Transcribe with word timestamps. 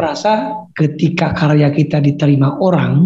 merasa 0.00 0.56
ketika 0.72 1.36
karya 1.36 1.68
kita 1.68 2.00
diterima 2.00 2.56
orang, 2.56 3.04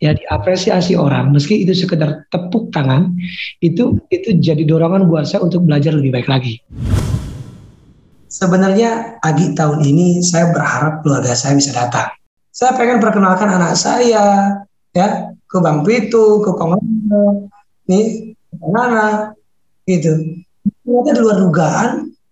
ya 0.00 0.16
diapresiasi 0.16 0.96
orang, 0.96 1.36
meski 1.36 1.60
itu 1.60 1.76
sekedar 1.76 2.24
tepuk 2.32 2.72
tangan, 2.72 3.12
itu 3.60 4.00
itu 4.08 4.32
jadi 4.40 4.64
dorongan 4.64 5.04
buat 5.12 5.28
saya 5.28 5.44
untuk 5.44 5.68
belajar 5.68 5.92
lebih 5.92 6.16
baik 6.16 6.24
lagi. 6.32 6.64
Sebenarnya 8.32 9.20
Agi 9.20 9.52
tahun 9.52 9.84
ini 9.84 10.24
saya 10.24 10.48
berharap 10.56 11.04
keluarga 11.04 11.36
saya 11.36 11.60
bisa 11.60 11.76
datang. 11.76 12.08
Saya 12.48 12.72
pengen 12.80 13.04
perkenalkan 13.04 13.52
anak 13.52 13.76
saya 13.76 14.56
ya 14.96 15.28
ke 15.44 15.58
Bang 15.60 15.84
Pitu, 15.84 16.40
ke 16.40 16.50
Kong 16.56 16.80
nih, 17.84 18.32
ke 18.32 18.66
Nana, 18.72 19.36
gitu. 19.84 20.16
Ternyata 20.80 21.10
di 21.12 21.20
luar 21.20 21.36
dugaan 21.44 21.90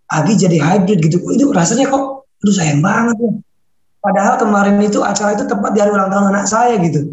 Agi 0.09 0.41
jadi 0.41 0.57
hybrid 0.57 1.05
gitu. 1.05 1.21
Itu 1.37 1.53
rasanya 1.53 1.93
kok 1.93 2.19
Aduh 2.39 2.55
sayang 2.55 2.79
banget 2.79 3.19
ya. 3.19 3.31
Padahal 3.99 4.39
kemarin 4.39 4.79
itu 4.79 5.03
acara 5.03 5.35
itu 5.35 5.43
tepat 5.43 5.75
di 5.75 5.83
hari 5.83 5.91
ulang 5.91 6.07
tahun 6.07 6.31
anak 6.31 6.47
saya 6.47 6.79
gitu. 6.79 7.11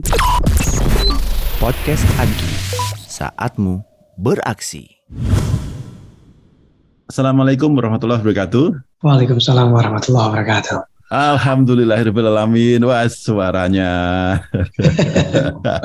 Podcast 1.58 2.06
Agi, 2.22 2.52
saatmu 3.10 3.82
beraksi. 4.22 5.02
Assalamualaikum 7.10 7.74
warahmatullahi 7.74 8.22
wabarakatuh. 8.22 9.02
Waalaikumsalam 9.02 9.74
warahmatullahi 9.74 10.30
wabarakatuh. 10.30 10.95
Alhamdulillahirobbilalamin. 11.06 12.82
Wah 12.82 13.06
suaranya. 13.06 13.92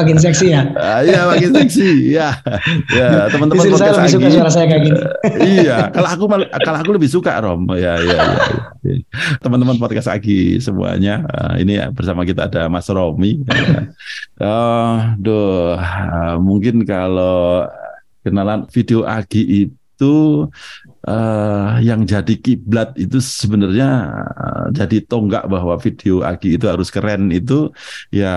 makin 0.01 0.17
seksi 0.17 0.57
ya? 0.57 0.65
Ah, 0.81 1.05
iya 1.05 1.29
makin 1.29 1.51
seksi. 1.53 2.17
Ya, 2.17 2.41
ya 2.89 3.29
teman-teman 3.29 3.69
saya 3.77 4.01
lebih 4.01 4.13
suka 4.17 4.29
suara 4.33 4.51
saya 4.51 4.67
kayak 4.73 4.83
gini. 4.89 5.01
iya, 5.61 5.93
kalau 5.93 6.09
aku 6.09 6.25
kalau 6.65 6.79
aku 6.81 6.91
lebih 6.97 7.11
suka 7.13 7.37
Rom. 7.37 7.69
Ya, 7.77 8.01
ya, 8.01 8.21
ya. 8.81 8.95
Teman-teman 9.45 9.77
podcast 9.77 10.09
Agi 10.09 10.57
semuanya. 10.57 11.21
Uh, 11.29 11.55
ini 11.61 11.77
bersama 11.93 12.25
kita 12.25 12.49
ada 12.49 12.73
Mas 12.73 12.89
Romi. 12.89 13.45
Duh, 15.21 15.77
uh, 15.77 16.37
mungkin 16.41 16.89
kalau 16.89 17.69
kenalan 18.25 18.65
video 18.73 19.05
Agi 19.05 19.69
itu 19.69 19.80
uh, 20.09 21.77
yang 21.83 22.07
jadi 22.09 22.35
kiblat 22.41 22.97
itu 22.97 23.21
sebenarnya 23.21 23.91
uh, 24.37 24.67
jadi 24.73 25.05
tonggak 25.05 25.45
bahwa 25.51 25.77
video 25.77 26.25
Agi 26.25 26.57
itu 26.57 26.67
harus 26.69 26.89
keren 26.89 27.29
itu 27.35 27.69
ya 28.09 28.35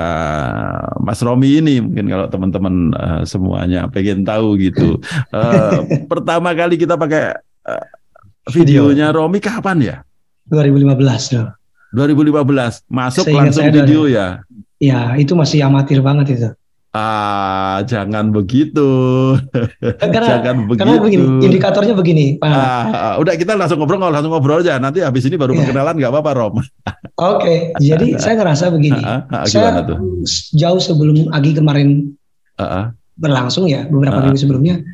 Mas 1.00 1.23
Romi 1.23 1.64
ini 1.64 1.80
mungkin 1.80 2.11
kalau 2.11 2.28
teman-teman 2.28 2.75
uh, 2.95 3.22
semuanya 3.23 3.88
pengen 3.88 4.28
tahu 4.28 4.59
gitu. 4.59 5.00
Uh, 5.31 5.88
pertama 6.11 6.52
kali 6.52 6.75
kita 6.75 7.00
pakai 7.00 7.38
uh, 7.67 7.86
videonya 8.52 9.14
Romi 9.16 9.39
kapan 9.39 9.78
ya? 9.80 9.97
2015 10.52 11.36
loh. 11.39 11.50
2015 11.94 12.89
masuk 12.89 13.25
Seingat 13.30 13.39
langsung 13.53 13.69
video 13.69 14.09
ya. 14.09 14.41
Ya, 14.81 15.16
itu 15.16 15.38
masih 15.38 15.64
amatir 15.64 16.03
banget 16.03 16.36
itu. 16.36 16.50
Ah, 16.94 17.82
jangan 17.90 18.30
begitu. 18.30 18.86
Karena, 19.98 20.30
jangan 20.38 20.70
begitu. 20.70 20.82
Karena 20.86 21.02
begini, 21.02 21.26
indikatornya 21.42 21.98
begini, 21.98 22.26
Pak. 22.38 22.46
Ah, 22.46 22.86
ah, 22.94 23.14
udah 23.18 23.34
kita 23.34 23.58
langsung 23.58 23.82
ngobrol, 23.82 23.98
langsung 24.14 24.30
ngobrol 24.30 24.62
aja. 24.62 24.78
Nanti 24.78 25.02
habis 25.02 25.26
ini 25.26 25.34
baru 25.34 25.58
ya. 25.58 25.66
perkenalan 25.66 25.98
nggak 25.98 26.14
apa-apa, 26.14 26.32
Rom. 26.38 26.62
Oke, 26.62 26.70
okay. 27.18 27.58
jadi 27.82 28.14
saya 28.22 28.38
ngerasa 28.38 28.70
begini. 28.70 29.02
Ah, 29.02 29.26
ah, 29.26 29.46
saya 29.50 29.82
tuh? 29.82 30.22
jauh 30.54 30.78
sebelum 30.78 31.34
Agi 31.34 31.58
kemarin 31.58 32.14
ah, 32.62 32.64
ah. 32.64 32.86
berlangsung 33.18 33.66
ya, 33.66 33.90
beberapa 33.90 34.22
ah, 34.22 34.30
minggu 34.30 34.38
sebelumnya, 34.38 34.86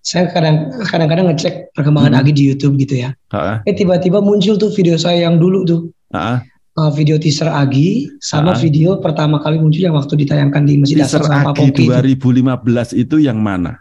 saya 0.00 0.32
kadang 0.32 0.72
kadang-kadang 0.88 1.36
ngecek 1.36 1.76
perkembangan 1.76 2.16
hmm. 2.16 2.20
Agi 2.24 2.32
di 2.32 2.42
YouTube 2.48 2.80
gitu 2.80 2.96
ya. 2.96 3.12
Ah, 3.28 3.36
ah. 3.36 3.56
Eh 3.68 3.76
tiba-tiba 3.76 4.24
muncul 4.24 4.56
tuh 4.56 4.72
video 4.72 4.96
saya 4.96 5.28
yang 5.28 5.36
dulu 5.36 5.68
tuh. 5.68 5.92
Ah, 6.16 6.16
ah 6.16 6.38
uh, 6.78 6.90
video 6.92 7.20
teaser 7.20 7.50
Agi 7.50 8.08
sama 8.22 8.56
uh, 8.56 8.58
video 8.58 8.96
pertama 9.00 9.40
kali 9.42 9.60
muncul 9.60 9.82
yang 9.82 9.96
waktu 9.96 10.24
ditayangkan 10.24 10.62
di 10.64 10.74
Masjid 10.80 11.04
Dasar 11.04 11.24
sama 11.24 11.52
Agi 11.52 11.72
2015 11.72 12.96
itu. 12.96 12.96
itu 12.96 13.16
yang 13.20 13.40
mana? 13.40 13.80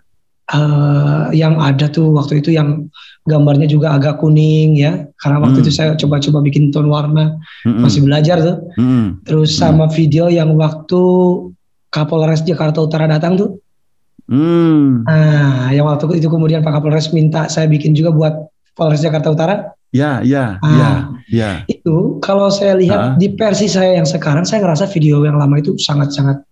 Uh, 0.51 1.31
yang 1.31 1.63
ada 1.63 1.87
tuh 1.87 2.11
waktu 2.11 2.43
itu 2.43 2.51
yang 2.51 2.91
gambarnya 3.23 3.71
juga 3.71 3.95
agak 3.95 4.19
kuning 4.19 4.75
ya 4.75 5.07
karena 5.23 5.39
waktu 5.39 5.63
hmm. 5.63 5.63
itu 5.63 5.71
saya 5.71 5.95
coba-coba 5.95 6.43
bikin 6.43 6.75
tone 6.75 6.91
warna 6.91 7.39
hmm. 7.63 7.79
masih 7.79 8.03
belajar 8.03 8.43
tuh 8.43 8.57
hmm. 8.75 9.23
terus 9.23 9.55
sama 9.55 9.87
hmm. 9.87 9.95
video 9.95 10.27
yang 10.27 10.51
waktu 10.59 11.01
Kapolres 11.87 12.43
Jakarta 12.43 12.83
Utara 12.83 13.07
datang 13.07 13.39
tuh 13.39 13.63
hmm. 14.27 15.07
nah 15.07 15.71
yang 15.71 15.87
waktu 15.87 16.19
itu 16.19 16.27
kemudian 16.27 16.59
Pak 16.67 16.83
Kapolres 16.83 17.15
minta 17.15 17.47
saya 17.47 17.71
bikin 17.71 17.95
juga 17.95 18.11
buat 18.11 18.51
Polres 18.75 18.99
Jakarta 18.99 19.31
Utara 19.31 19.71
Ya, 19.91 20.23
ya, 20.23 20.55
ah, 20.63 20.71
ya, 20.71 20.91
ya. 21.27 21.51
Itu 21.67 22.15
kalau 22.23 22.47
saya 22.47 22.79
lihat 22.79 22.99
ah. 22.99 23.13
di 23.19 23.27
versi 23.35 23.67
saya 23.67 23.99
yang 23.99 24.07
sekarang, 24.07 24.47
saya 24.47 24.63
ngerasa 24.63 24.87
video 24.87 25.27
yang 25.27 25.35
lama 25.35 25.59
itu 25.59 25.75
sangat-sangat 25.75 26.47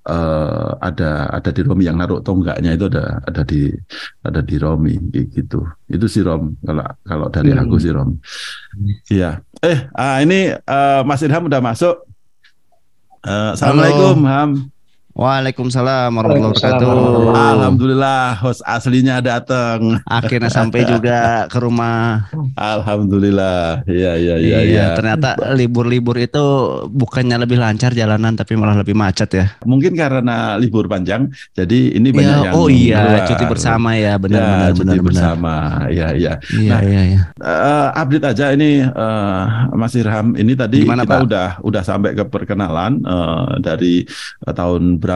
uh, 0.06 0.70
ada 0.80 1.28
ada 1.30 1.50
di 1.52 1.60
Romi 1.60 1.84
yang 1.84 1.98
naruh 2.00 2.20
tonggaknya 2.24 2.74
itu 2.74 2.88
ada 2.88 3.20
ada 3.24 3.42
di 3.44 3.70
ada 4.24 4.40
di 4.40 4.56
Romi 4.56 4.96
gitu 5.12 5.60
itu 5.90 6.06
si 6.08 6.20
Rom 6.24 6.56
kalau 6.64 6.86
kalau 7.04 7.26
dari 7.28 7.52
hmm. 7.52 7.60
aku 7.62 7.74
si 7.76 7.90
Rom 7.92 8.16
iya 9.12 9.40
eh 9.60 9.88
ah, 9.92 10.18
ini 10.24 10.54
uh, 10.54 11.02
Mas 11.04 11.20
Ilham 11.20 11.46
udah 11.46 11.60
masuk 11.60 12.09
uh, 13.26 13.52
Assalamualaikum 13.56 14.16
Ham 14.26 14.50
Waalaikumsalam 15.20 16.16
warahmatullahi 16.16 16.56
wabarakatuh. 16.56 17.36
Alhamdulillah 17.36 18.40
host 18.40 18.64
aslinya 18.64 19.20
datang. 19.20 20.00
Akhirnya 20.08 20.48
sampai 20.48 20.80
juga 20.96 21.44
ke 21.44 21.60
rumah. 21.60 22.24
Alhamdulillah. 22.56 23.84
Iya 23.84 24.16
iya 24.16 24.36
iya 24.40 24.58
iya. 24.64 24.80
Ya. 24.80 24.86
Ternyata 24.96 25.36
libur-libur 25.52 26.16
itu 26.16 26.40
bukannya 26.88 27.36
lebih 27.36 27.60
lancar 27.60 27.92
jalanan 27.92 28.32
tapi 28.32 28.56
malah 28.56 28.80
lebih 28.80 28.96
macet 28.96 29.28
ya. 29.36 29.46
Mungkin 29.68 29.92
karena 29.92 30.56
libur 30.56 30.88
panjang 30.88 31.28
jadi 31.52 32.00
ini 32.00 32.16
banyak 32.16 32.36
ya, 32.40 32.44
yang 32.48 32.56
Oh 32.56 32.72
iya, 32.72 33.04
keluar. 33.04 33.28
cuti 33.28 33.44
bersama 33.44 33.90
ya 34.00 34.16
benar 34.16 34.40
ya, 34.40 34.48
benar 34.48 34.70
cuti 34.72 34.88
benar 34.88 35.04
bersama. 35.04 35.54
Iya 35.92 36.08
iya. 36.16 36.32
Iya 36.48 36.72
nah, 36.72 36.80
iya 36.80 37.02
iya. 37.04 37.20
Uh, 37.44 37.88
update 37.92 38.24
aja 38.24 38.56
ini 38.56 38.88
uh, 38.88 39.68
Mas 39.76 39.92
Irham 40.00 40.32
ini 40.32 40.56
tadi 40.56 40.88
Gimana, 40.88 41.04
kita 41.04 41.12
Pak? 41.12 41.20
udah 41.28 41.48
udah 41.60 41.82
sampai 41.84 42.16
ke 42.16 42.24
perkenalan 42.24 43.04
uh, 43.04 43.60
dari 43.60 44.08
uh, 44.48 44.54
tahun 44.56 44.96
berapa 44.96 45.09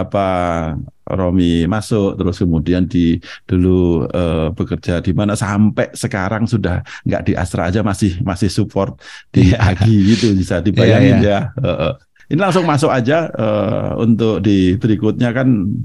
Romi 1.04 1.68
masuk 1.68 2.16
terus 2.16 2.40
kemudian 2.40 2.88
di 2.88 3.20
dulu 3.44 4.08
uh, 4.08 4.48
bekerja 4.56 5.04
di 5.04 5.12
mana 5.12 5.36
sampai 5.36 5.92
sekarang 5.92 6.48
sudah 6.48 6.80
nggak 7.04 7.22
di 7.28 7.32
Astra 7.36 7.68
aja 7.68 7.84
masih 7.84 8.24
masih 8.24 8.48
support 8.48 8.96
di 9.28 9.52
yeah. 9.52 9.68
Agi 9.68 10.16
gitu 10.16 10.32
bisa 10.32 10.64
dibayangin 10.64 11.20
yeah, 11.20 11.52
yeah. 11.60 11.60
ya. 11.60 11.92
Uh. 11.92 11.94
Ini 12.24 12.40
langsung 12.40 12.64
masuk 12.64 12.88
aja 12.88 13.28
uh, 13.36 14.00
untuk 14.00 14.40
di 14.40 14.80
berikutnya 14.80 15.36
kan 15.36 15.76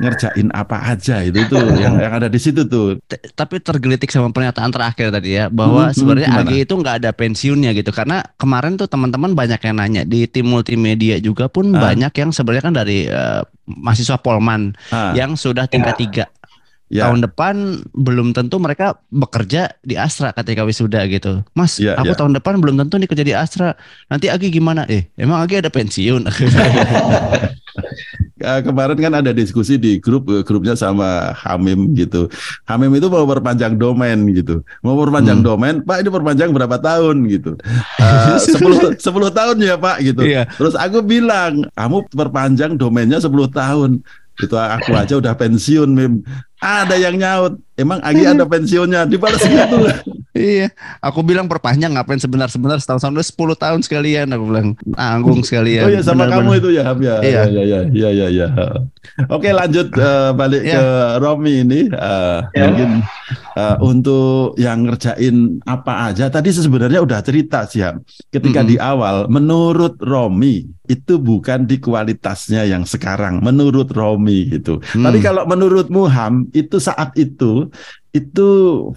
ngerjain 0.00 0.48
apa 0.56 0.96
aja 0.96 1.20
itu 1.20 1.44
tuh 1.46 1.60
yang 1.82 2.00
yang 2.00 2.12
ada 2.16 2.26
di 2.32 2.40
situ 2.40 2.64
tuh. 2.64 2.96
Tapi 3.36 3.60
tergelitik 3.60 4.08
sama 4.08 4.32
pernyataan 4.32 4.72
terakhir 4.72 5.12
tadi 5.12 5.36
ya 5.36 5.52
bahwa 5.52 5.92
hmm, 5.92 5.96
sebenarnya 5.96 6.28
hmm, 6.32 6.40
Agi 6.40 6.56
itu 6.64 6.74
nggak 6.74 6.96
ada 7.04 7.10
pensiunnya 7.12 7.70
gitu 7.76 7.92
karena 7.92 8.24
kemarin 8.40 8.80
tuh 8.80 8.88
teman-teman 8.88 9.36
banyak 9.36 9.60
yang 9.60 9.76
nanya 9.76 10.02
di 10.08 10.24
tim 10.24 10.48
multimedia 10.48 11.20
juga 11.20 11.52
pun 11.52 11.76
ah. 11.76 11.92
banyak 11.92 12.12
yang 12.16 12.30
sebenarnya 12.32 12.64
kan 12.64 12.74
dari 12.74 13.06
uh, 13.06 13.44
mahasiswa 13.68 14.16
Polman 14.18 14.72
ah. 14.90 15.12
yang 15.12 15.36
sudah 15.36 15.68
tingkat 15.68 16.00
tiga. 16.00 16.24
Ya. 16.26 16.39
Tahun 16.90 17.22
depan 17.22 17.86
belum 17.94 18.34
tentu 18.34 18.58
mereka 18.58 18.98
bekerja 19.14 19.78
di 19.86 19.94
Astra 19.94 20.34
ketika 20.34 20.66
wisuda 20.66 21.06
gitu. 21.06 21.46
Mas, 21.54 21.78
ya, 21.78 21.94
aku 21.94 22.10
ya. 22.10 22.18
tahun 22.18 22.34
depan 22.34 22.58
belum 22.58 22.82
tentu 22.82 22.98
nih 22.98 23.06
kerja 23.06 23.22
di 23.22 23.30
Astra. 23.30 23.78
Nanti 24.10 24.26
Agi 24.26 24.50
gimana? 24.50 24.90
Eh, 24.90 25.06
emang 25.14 25.38
Agi 25.38 25.62
ada 25.62 25.70
pensiun? 25.70 26.26
Uh, 28.42 28.60
kemarin 28.66 28.98
kan 28.98 29.14
ada 29.22 29.30
diskusi 29.30 29.78
di 29.78 30.02
grup 30.02 30.26
eh, 30.34 30.42
grupnya 30.42 30.74
sama 30.74 31.30
Hamim 31.30 31.94
gitu. 31.94 32.26
Hamim 32.66 32.90
itu 32.98 33.06
mau 33.06 33.22
perpanjang 33.22 33.78
domain 33.78 34.18
gitu. 34.34 34.66
Mau 34.82 34.98
perpanjang 34.98 35.38
hmm. 35.38 35.46
domain, 35.46 35.78
Pak 35.86 36.02
ini 36.02 36.10
perpanjang 36.10 36.50
berapa 36.50 36.74
tahun 36.82 37.22
gitu. 37.30 37.54
Uh, 38.02 38.34
10 38.34 38.98
10 38.98 39.30
tahun 39.30 39.56
ya, 39.62 39.78
Pak 39.78 39.96
gitu. 40.02 40.26
Iya. 40.26 40.50
Terus 40.58 40.74
aku 40.74 41.06
bilang, 41.06 41.70
kamu 41.78 42.10
perpanjang 42.10 42.74
domainnya 42.74 43.22
10 43.22 43.30
tahun. 43.54 44.02
Itu 44.40 44.56
aku 44.56 44.96
aja 44.96 45.20
udah 45.20 45.36
pensiun, 45.36 45.90
Mim. 45.92 46.24
Ada 46.60 46.94
yang 47.00 47.16
nyaut. 47.16 47.56
Emang 47.80 47.96
Agi 48.04 48.28
ada 48.28 48.44
pensiunnya? 48.44 49.08
Dibalas 49.08 49.40
gitu. 49.40 49.88
iya. 50.36 50.68
Aku 51.00 51.24
bilang 51.24 51.48
perpanjang 51.48 51.96
ngapain 51.96 52.20
sebentar-sebentar 52.20 52.76
setahun 52.76 53.08
tahun 53.08 53.24
sepuluh 53.24 53.56
tahun 53.56 53.80
sekalian. 53.80 54.28
Aku 54.36 54.44
bilang 54.52 54.76
tanggung 54.92 55.40
sekalian. 55.40 55.88
Oh 55.88 55.90
iya 55.90 56.04
sama 56.04 56.28
benar, 56.28 56.44
kamu 56.44 56.50
itu 56.60 56.68
ya, 56.76 56.92
ya. 56.92 57.16
Iya. 57.24 57.42
iya, 57.48 57.62
iya, 57.64 57.80
iya, 57.88 58.08
iya, 58.12 58.26
iya. 58.28 58.46
Oke 59.32 59.48
lanjut 59.56 59.88
uh, 59.96 60.36
balik 60.36 60.60
iya. 60.60 60.76
ke 60.76 60.84
Romi 61.24 61.64
ini. 61.64 61.80
Uh, 61.88 62.44
ya. 62.52 62.68
Mungkin 62.68 62.90
uh, 63.56 63.76
untuk 63.80 64.60
yang 64.60 64.84
ngerjain 64.84 65.64
apa 65.64 66.12
aja. 66.12 66.28
Tadi 66.28 66.52
sebenarnya 66.52 67.00
udah 67.00 67.24
cerita 67.24 67.64
sih 67.64 67.80
ya. 67.80 67.96
Ketika 68.28 68.60
mm 68.60 68.66
-hmm. 68.68 68.72
di 68.72 68.76
awal, 68.76 69.16
menurut 69.32 69.96
Romi 70.04 70.68
itu 70.90 71.22
bukan 71.22 71.70
di 71.70 71.78
kualitasnya 71.78 72.66
yang 72.66 72.82
sekarang. 72.82 73.38
Menurut 73.40 73.94
Romi 73.94 74.50
gitu. 74.50 74.82
Hmm. 74.90 75.06
Tapi 75.06 75.22
kalau 75.22 75.46
menurut 75.46 75.86
Muham 75.86 76.49
itu 76.52 76.76
saat 76.82 77.14
itu 77.16 77.70
itu 78.10 78.48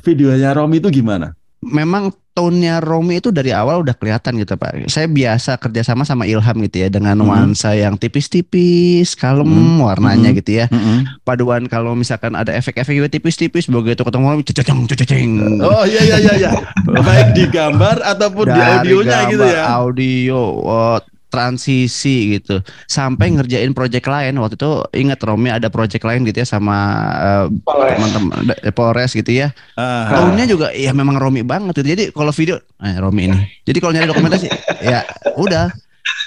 videonya 0.01 0.53
Romi 0.57 0.81
itu 0.81 0.89
gimana? 0.89 1.37
Memang 1.63 2.11
tone-nya 2.33 2.81
Romi 2.81 3.21
itu 3.21 3.29
dari 3.29 3.53
awal 3.53 3.85
udah 3.85 3.93
kelihatan 3.93 4.41
gitu 4.41 4.57
Pak. 4.57 4.89
Saya 4.89 5.05
biasa 5.05 5.55
kerjasama 5.61 6.01
sama 6.03 6.25
Ilham 6.25 6.57
gitu 6.65 6.81
ya 6.81 6.89
dengan 6.89 7.15
hmm. 7.15 7.23
nuansa 7.23 7.77
yang 7.77 7.95
tipis-tipis, 7.95 9.13
kalem 9.13 9.47
hmm. 9.47 9.85
warnanya 9.85 10.33
hmm. 10.33 10.37
gitu 10.41 10.51
ya. 10.59 10.65
Hmm. 10.67 11.05
Paduan 11.21 11.69
kalau 11.69 11.93
misalkan 11.93 12.33
ada 12.33 12.51
efek-efek 12.51 12.91
juga 12.97 13.09
tipis-tipis 13.13 13.69
begitu 13.69 14.01
ketemu 14.01 14.25
Romi 14.33 14.43
ceceng 14.43 14.79
ceceng. 14.89 15.31
Oh 15.61 15.85
iya 15.85 16.01
iya 16.03 16.17
iya 16.19 16.33
iya. 16.35 16.51
Baik 17.07 17.37
di 17.37 17.45
gambar 17.47 18.01
ataupun 18.01 18.45
dari 18.49 18.59
di 18.59 18.91
audionya 18.97 19.13
gambar, 19.13 19.31
gitu 19.31 19.45
ya. 19.45 19.63
Audio, 19.69 20.41
oh, 20.65 20.97
transisi 21.33 22.37
gitu. 22.37 22.61
Sampai 22.85 23.33
ngerjain 23.33 23.73
project 23.73 24.05
lain. 24.05 24.37
Waktu 24.37 24.53
itu 24.61 24.71
ingat 24.93 25.17
Romi 25.25 25.49
ada 25.49 25.73
project 25.73 26.05
lain 26.05 26.21
gitu 26.29 26.45
ya 26.45 26.47
sama 26.47 26.77
uh, 27.17 27.45
teman-teman 27.65 28.53
Polres 28.77 29.17
gitu 29.17 29.33
ya. 29.33 29.49
Uh, 29.73 30.37
juga 30.45 30.69
ya 30.77 30.93
memang 30.93 31.17
Romi 31.17 31.41
banget 31.41 31.81
gitu. 31.81 31.97
jadi 31.97 32.03
kalau 32.13 32.29
video 32.29 32.61
eh 32.77 32.95
Romi 33.01 33.33
ini. 33.33 33.41
Jadi 33.65 33.77
kalau 33.81 33.97
nyari 33.97 34.05
dokumentasi 34.05 34.47
ya 34.93 35.01
udah. 35.41 35.73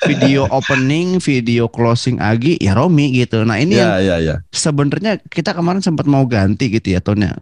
Video 0.05 0.45
opening, 0.53 1.25
video 1.25 1.73
closing 1.73 2.21
Agi 2.21 2.61
ya 2.61 2.77
Romi 2.77 3.17
gitu. 3.17 3.49
Nah 3.49 3.57
ini 3.57 3.81
yeah, 3.81 3.97
yang 3.97 4.05
yeah, 4.05 4.19
yeah. 4.21 4.39
sebenarnya 4.53 5.17
kita 5.25 5.57
kemarin 5.57 5.81
sempat 5.81 6.05
mau 6.05 6.25
ganti 6.29 6.69
gitu 6.69 6.93
ya 6.93 7.01
tonnya 7.01 7.41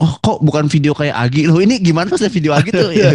oh 0.00 0.12
kok 0.20 0.38
bukan 0.40 0.64
video 0.66 0.96
kayak 0.96 1.12
Agi 1.12 1.44
loh 1.44 1.60
ini 1.60 1.76
gimana 1.76 2.16
sih 2.16 2.32
video 2.32 2.56
Agi 2.56 2.72
tuh 2.72 2.90
ya. 2.96 3.12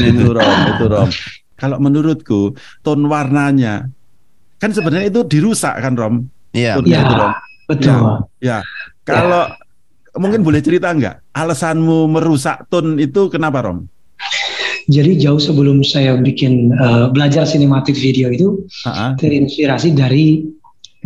itu 0.00 0.26
Rom 0.32 0.58
itu 0.72 0.84
Rom 0.88 1.10
kalau 1.60 1.76
menurutku 1.78 2.56
ton 2.80 3.04
warnanya 3.06 3.86
kan 4.56 4.72
sebenarnya 4.72 5.12
itu 5.12 5.20
dirusak 5.28 5.76
kan 5.76 5.92
Rom 5.92 6.24
iya 6.56 6.80
ya, 6.80 7.04
Rom 7.04 7.32
betul 7.68 7.92
ya, 7.92 8.00
ya. 8.40 8.58
kalau 9.04 9.44
ya. 9.48 10.16
mungkin 10.16 10.40
boleh 10.40 10.64
cerita 10.64 10.88
nggak 10.92 11.36
alasanmu 11.36 12.08
merusak 12.08 12.64
ton 12.72 12.96
itu 12.96 13.28
kenapa 13.28 13.60
Rom 13.60 13.84
jadi 14.90 15.14
jauh 15.14 15.38
sebelum 15.38 15.84
saya 15.86 16.18
bikin 16.18 16.74
uh, 16.74 17.06
belajar 17.12 17.46
sinematik 17.46 17.94
video 17.94 18.32
itu 18.32 18.66
uh 18.82 18.88
-huh. 18.88 19.10
terinspirasi 19.20 19.94
dari 19.94 20.42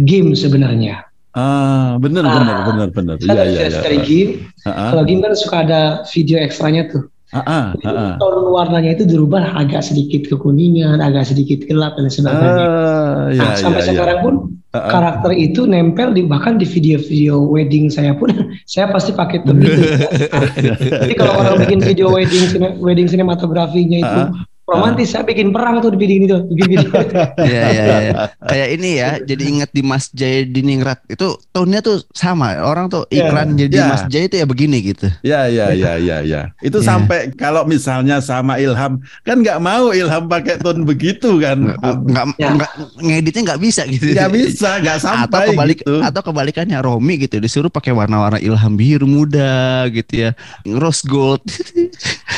game 0.00 0.32
sebenarnya 0.32 1.05
Ah, 1.36 2.00
benar 2.00 2.24
ah, 2.24 2.32
benar 2.32 2.58
benar 2.64 2.88
benar. 2.96 3.16
Iya 3.20 3.44
iya 3.44 3.60
iya. 3.68 3.80
Dari 3.84 4.00
game. 4.00 4.48
Kalau 4.64 5.04
game 5.04 5.20
kan 5.20 5.36
suka 5.36 5.68
ada 5.68 5.80
video 6.08 6.40
ekstranya 6.40 6.88
tuh. 6.88 7.12
Ah, 7.34 7.42
ah, 7.42 7.64
ah, 7.84 8.14
Tone 8.22 8.54
warnanya 8.54 8.94
itu 8.96 9.04
dirubah 9.04 9.58
agak 9.58 9.82
sedikit 9.82 10.30
kekuningan, 10.30 11.02
agak 11.02 11.26
sedikit 11.28 11.66
gelap 11.68 11.98
dan 12.00 12.06
sebagainya. 12.08 12.66
Ah, 12.70 13.28
iya, 13.34 13.42
nah, 13.42 13.54
sampai 13.58 13.82
iya, 13.82 13.88
sekarang 13.90 14.18
iya. 14.22 14.24
pun 14.24 14.34
ah, 14.72 14.78
ah. 14.78 14.90
karakter 14.94 15.32
itu 15.34 15.66
nempel 15.66 16.14
di 16.14 16.22
bahkan 16.22 16.54
di 16.54 16.64
video-video 16.64 17.42
wedding 17.50 17.90
saya 17.90 18.14
pun 18.14 18.30
saya 18.72 18.88
pasti 18.94 19.10
pakai 19.10 19.42
itu. 19.42 19.52
Jadi 21.04 21.14
kalau 21.18 21.34
orang 21.34 21.66
bikin 21.66 21.82
video 21.82 22.14
wedding 22.14 22.46
wedding 22.78 23.10
sinematografinya 23.10 23.98
itu 24.06 24.20
ah, 24.22 24.30
romantis 24.66 25.14
saya 25.14 25.22
bikin 25.22 25.54
perang 25.54 25.78
tuh 25.78 25.94
di 25.94 25.98
bidding 25.98 26.26
itu 26.26 26.38
bikin 26.50 26.66
video 26.74 26.90
Iya 27.38 27.64
iya 27.70 27.84
iya. 28.02 28.14
Kayak 28.42 28.68
ini 28.74 28.90
ya, 28.98 29.10
jadi 29.30 29.42
ingat 29.46 29.70
di 29.70 29.82
Mas 29.86 30.10
Jaya 30.10 30.42
Diningrat 30.42 31.06
itu 31.06 31.38
tahunnya 31.54 31.80
tuh 31.86 32.02
sama. 32.10 32.58
Orang 32.58 32.90
tuh 32.90 33.06
iya. 33.14 33.30
iklan 33.30 33.54
yeah. 33.54 33.58
jadi 33.66 33.76
yeah. 33.78 33.88
Mas 33.94 34.02
Jaya 34.10 34.24
itu 34.26 34.36
ya 34.42 34.46
begini 34.46 34.78
gitu. 34.82 35.06
Iya 35.22 35.40
iya 35.46 35.66
iya 35.78 35.92
iya 36.02 36.16
iya. 36.26 36.40
Itu 36.58 36.82
yeah. 36.82 36.88
sampai 36.90 37.30
kalau 37.38 37.62
misalnya 37.62 38.18
sama 38.18 38.58
Ilham 38.58 38.98
kan 39.22 39.36
nggak 39.38 39.58
mau 39.62 39.94
Ilham 39.94 40.26
pakai 40.26 40.58
tone 40.58 40.82
begitu 40.82 41.38
kan. 41.38 41.78
Nggak 41.78 42.26
ya. 42.42 42.50
nggak 42.58 42.72
ngeditnya 42.98 43.42
nggak 43.54 43.60
bisa 43.62 43.82
gitu. 43.86 44.10
Nggak 44.10 44.32
bisa, 44.34 44.70
nggak 44.82 44.98
sampai 44.98 45.30
atau 45.30 45.50
kebalik, 45.54 45.78
gitu. 45.78 45.94
Atau 46.02 46.20
kebalikannya 46.26 46.78
Romi 46.82 47.14
gitu 47.22 47.38
disuruh 47.38 47.70
pakai 47.70 47.94
warna-warna 47.94 48.42
Ilham 48.42 48.74
biru 48.74 49.06
muda 49.06 49.86
gitu 49.94 50.26
ya. 50.26 50.30
Rose 50.66 51.06
gold. 51.06 51.46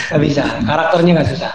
Gak 0.08 0.24
bisa, 0.24 0.40
karakternya 0.64 1.20
gak 1.20 1.28
susah. 1.36 1.52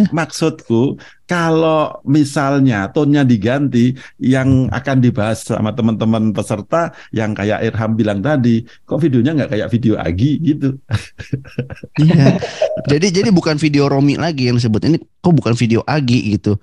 Iya. 0.00 0.12
Maksudku 0.16 0.96
kalau 1.30 2.02
misalnya 2.02 2.90
tonnya 2.90 3.22
diganti 3.22 3.94
yang 4.18 4.66
akan 4.66 4.98
dibahas 4.98 5.46
sama 5.46 5.70
teman-teman 5.70 6.34
peserta 6.34 6.90
yang 7.14 7.38
kayak 7.38 7.62
Irham 7.62 7.94
bilang 7.94 8.18
tadi, 8.18 8.66
kok 8.82 8.98
videonya 8.98 9.38
nggak 9.38 9.50
kayak 9.54 9.68
video 9.70 9.94
Agi 10.00 10.32
gitu. 10.42 10.74
Iya. 12.00 12.40
jadi 12.88 13.06
jadi 13.12 13.28
bukan 13.28 13.60
video 13.60 13.86
Romi 13.86 14.16
lagi 14.16 14.48
yang 14.48 14.56
disebut 14.56 14.88
ini 14.88 14.96
kok 14.98 15.34
bukan 15.36 15.52
video 15.54 15.84
Agi 15.84 16.38
gitu. 16.38 16.56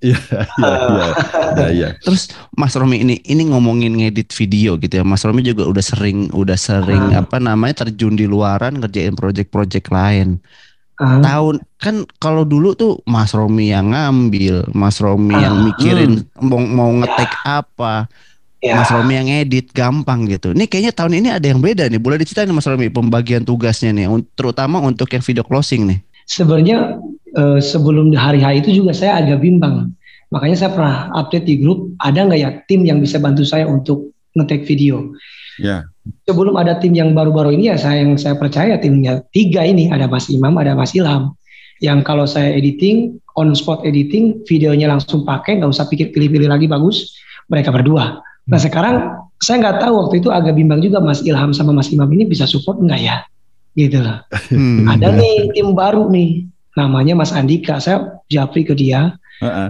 Iya 0.00 0.18
iya 0.60 0.76
iya. 0.88 1.06
Ya, 1.54 1.68
ya. 1.70 1.88
Terus 2.02 2.32
Mas 2.54 2.74
Romi 2.74 3.02
ini 3.02 3.20
ini 3.26 3.42
ngomongin 3.50 3.94
ngedit 3.94 4.32
video 4.32 4.80
gitu 4.80 5.02
ya. 5.02 5.04
Mas 5.04 5.22
Romi 5.26 5.44
juga 5.44 5.66
udah 5.68 5.84
sering 5.84 6.30
udah 6.32 6.56
sering 6.56 7.12
ah. 7.12 7.22
apa 7.26 7.38
namanya 7.38 7.84
terjun 7.84 8.16
di 8.16 8.24
luaran 8.24 8.80
ngerjain 8.80 9.14
project-project 9.18 9.92
lain. 9.92 10.40
Uh. 10.94 11.18
Tahun 11.18 11.54
kan 11.82 12.06
kalau 12.22 12.46
dulu 12.46 12.78
tuh 12.78 13.02
Mas 13.02 13.34
Romi 13.34 13.74
yang 13.74 13.90
ngambil, 13.90 14.70
Mas 14.70 15.02
Romi 15.02 15.34
uh. 15.34 15.42
yang 15.42 15.56
mikirin 15.66 16.22
hmm. 16.22 16.42
mau 16.44 16.60
mau 16.62 16.90
ngetek 17.02 17.30
apa. 17.42 18.06
Ya. 18.64 18.80
Mas 18.80 18.88
Romi 18.88 19.12
yang 19.12 19.28
edit 19.28 19.68
gampang 19.76 20.24
gitu. 20.24 20.56
Ini 20.56 20.64
kayaknya 20.64 20.92
tahun 20.96 21.20
ini 21.20 21.28
ada 21.36 21.44
yang 21.44 21.60
beda 21.60 21.84
nih. 21.92 22.00
Boleh 22.00 22.16
diceritain 22.16 22.48
Mas 22.48 22.64
Romi 22.64 22.88
pembagian 22.88 23.44
tugasnya 23.44 23.92
nih, 23.92 24.08
terutama 24.32 24.80
untuk 24.80 25.12
yang 25.12 25.20
video 25.20 25.44
closing 25.44 25.84
nih. 25.84 25.98
Sebenarnya 26.24 26.96
eh, 27.36 27.60
sebelum 27.60 28.16
hari 28.16 28.40
H 28.40 28.64
itu 28.64 28.80
juga 28.80 28.96
saya 28.96 29.20
agak 29.20 29.44
bimbang. 29.44 29.92
Makanya 30.32 30.56
saya 30.56 30.70
pernah 30.72 31.12
update 31.12 31.44
di 31.44 31.60
grup, 31.60 31.92
ada 32.00 32.24
nggak 32.24 32.40
ya 32.40 32.50
tim 32.64 32.88
yang 32.88 33.04
bisa 33.04 33.20
bantu 33.20 33.44
saya 33.44 33.68
untuk 33.68 34.16
ngetek 34.32 34.64
video. 34.64 35.12
Ya. 35.60 35.86
Sebelum 36.28 36.58
ada 36.58 36.76
tim 36.80 36.92
yang 36.92 37.16
baru-baru 37.16 37.56
ini 37.56 37.72
ya 37.72 37.76
saya 37.80 38.04
yang 38.04 38.18
saya 38.20 38.36
percaya 38.36 38.76
timnya 38.76 39.24
tiga 39.32 39.64
ini 39.64 39.88
ada 39.88 40.04
Mas 40.10 40.28
Imam, 40.28 40.56
ada 40.60 40.76
Mas 40.76 40.92
Ilham. 40.92 41.32
Yang 41.82 41.98
kalau 42.06 42.24
saya 42.24 42.54
editing 42.54 43.18
on 43.34 43.50
spot 43.56 43.82
editing 43.82 44.40
videonya 44.46 44.86
langsung 44.90 45.26
pakai 45.26 45.58
nggak 45.58 45.70
usah 45.70 45.88
pikir 45.90 46.14
pilih-pilih 46.14 46.48
lagi 46.48 46.66
bagus 46.70 47.14
mereka 47.50 47.74
berdua. 47.74 48.22
Nah 48.46 48.60
sekarang 48.60 49.16
saya 49.40 49.60
nggak 49.64 49.80
tahu 49.80 49.92
waktu 50.06 50.14
itu 50.20 50.28
agak 50.30 50.54
bimbang 50.56 50.80
juga 50.84 51.00
Mas 51.00 51.24
Ilham 51.24 51.50
sama 51.56 51.72
Mas 51.72 51.90
Imam 51.90 52.08
ini 52.12 52.28
bisa 52.28 52.44
support 52.44 52.78
nggak 52.80 53.00
ya 53.00 53.24
gitu 53.74 54.00
lah. 54.00 54.22
Hmm. 54.54 54.86
Ada 54.86 55.12
nih 55.18 55.50
tim 55.56 55.74
baru 55.74 56.06
nih 56.08 56.46
namanya 56.78 57.18
Mas 57.18 57.34
Andika. 57.34 57.82
Saya 57.82 58.22
japri 58.30 58.62
ke 58.62 58.74
dia. 58.74 59.18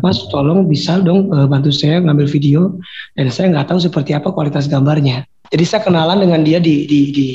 Mas 0.04 0.22
tolong 0.30 0.70
bisa 0.70 1.02
dong 1.02 1.34
uh, 1.34 1.50
bantu 1.50 1.74
saya 1.74 1.98
ngambil 1.98 2.30
video 2.30 2.78
dan 3.18 3.26
saya 3.32 3.50
nggak 3.50 3.74
tahu 3.74 3.80
seperti 3.82 4.14
apa 4.14 4.30
kualitas 4.30 4.70
gambarnya. 4.70 5.26
Jadi 5.54 5.64
saya 5.70 5.86
kenalan 5.86 6.18
dengan 6.18 6.42
dia 6.42 6.58
di 6.58 6.82
di 6.90 7.14
di 7.14 7.26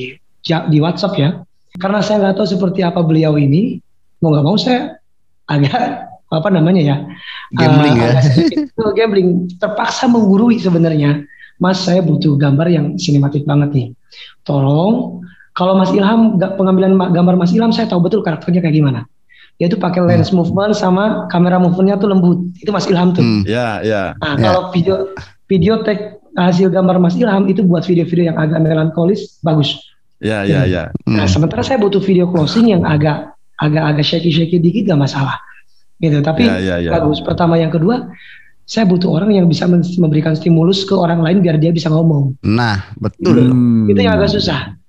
di 0.44 0.78
WhatsApp 0.84 1.16
ya. 1.16 1.40
Karena 1.80 2.04
saya 2.04 2.20
nggak 2.20 2.36
tahu 2.36 2.48
seperti 2.52 2.84
apa 2.84 3.00
beliau 3.00 3.40
ini, 3.40 3.80
mau 4.20 4.36
nggak 4.36 4.44
mau 4.44 4.60
saya 4.60 5.00
agak 5.48 6.04
apa 6.30 6.50
namanya 6.52 6.82
ya 6.84 6.98
gambling 7.56 7.96
uh, 7.96 8.04
ya. 8.04 8.12
itu 8.68 8.84
gambling. 8.92 9.48
Terpaksa 9.56 10.12
menggurui 10.12 10.60
sebenarnya. 10.60 11.24
Mas 11.64 11.80
saya 11.80 12.04
butuh 12.04 12.36
gambar 12.36 12.68
yang 12.68 13.00
sinematik 13.00 13.48
banget 13.48 13.72
nih. 13.72 13.88
Tolong 14.44 15.24
kalau 15.56 15.80
Mas 15.80 15.92
Ilham 15.96 16.36
pengambilan 16.36 17.00
gambar 17.16 17.40
Mas 17.40 17.56
Ilham 17.56 17.72
saya 17.72 17.88
tahu 17.88 18.04
betul 18.04 18.20
karakternya 18.20 18.60
kayak 18.60 18.76
gimana. 18.76 19.08
Dia 19.60 19.72
tuh 19.72 19.80
pakai 19.80 20.04
lens 20.04 20.32
hmm. 20.32 20.44
movement 20.44 20.76
sama 20.76 21.28
kamera 21.32 21.56
movementnya 21.56 21.96
tuh 22.00 22.12
lembut. 22.12 22.40
Itu 22.60 22.76
Mas 22.76 22.88
Ilham 22.92 23.16
tuh. 23.16 23.24
Hmm. 23.24 23.48
ya 23.48 23.80
ya. 23.80 24.12
Nah 24.20 24.36
ya. 24.36 24.44
kalau 24.44 24.62
video 24.76 25.08
video 25.48 25.84
tag 25.88 26.19
hasil 26.38 26.70
gambar 26.70 27.02
Mas 27.02 27.16
Ilham 27.18 27.50
itu 27.50 27.66
buat 27.66 27.86
video-video 27.86 28.34
yang 28.34 28.38
agak 28.38 28.60
melankolis 28.62 29.40
bagus 29.42 29.80
ya 30.20 30.44
ya 30.44 30.68
ya 30.68 30.92
nah 31.08 31.26
hmm. 31.26 31.32
sementara 31.32 31.64
saya 31.64 31.80
butuh 31.80 32.04
video 32.04 32.28
closing 32.30 32.70
yang 32.70 32.84
agak 32.84 33.34
agak-agak 33.60 34.06
shaky-shaky 34.06 34.60
dikit 34.60 34.94
gak 34.94 35.00
masalah 35.00 35.40
gitu 36.00 36.20
tapi 36.24 36.48
ya, 36.48 36.60
ya, 36.60 36.76
ya. 36.80 36.92
bagus 36.96 37.20
pertama 37.20 37.60
yang 37.60 37.72
kedua 37.72 38.08
saya 38.70 38.86
butuh 38.86 39.10
orang 39.10 39.34
yang 39.34 39.50
bisa 39.50 39.66
memberikan 39.98 40.38
stimulus 40.38 40.86
ke 40.86 40.94
orang 40.94 41.20
lain 41.26 41.42
biar 41.42 41.60
dia 41.60 41.74
bisa 41.74 41.92
ngomong 41.92 42.40
nah 42.46 42.88
betul 43.00 43.52
hmm. 43.52 43.92
itu 43.92 44.00
yang 44.00 44.16
agak 44.16 44.32
susah 44.32 44.80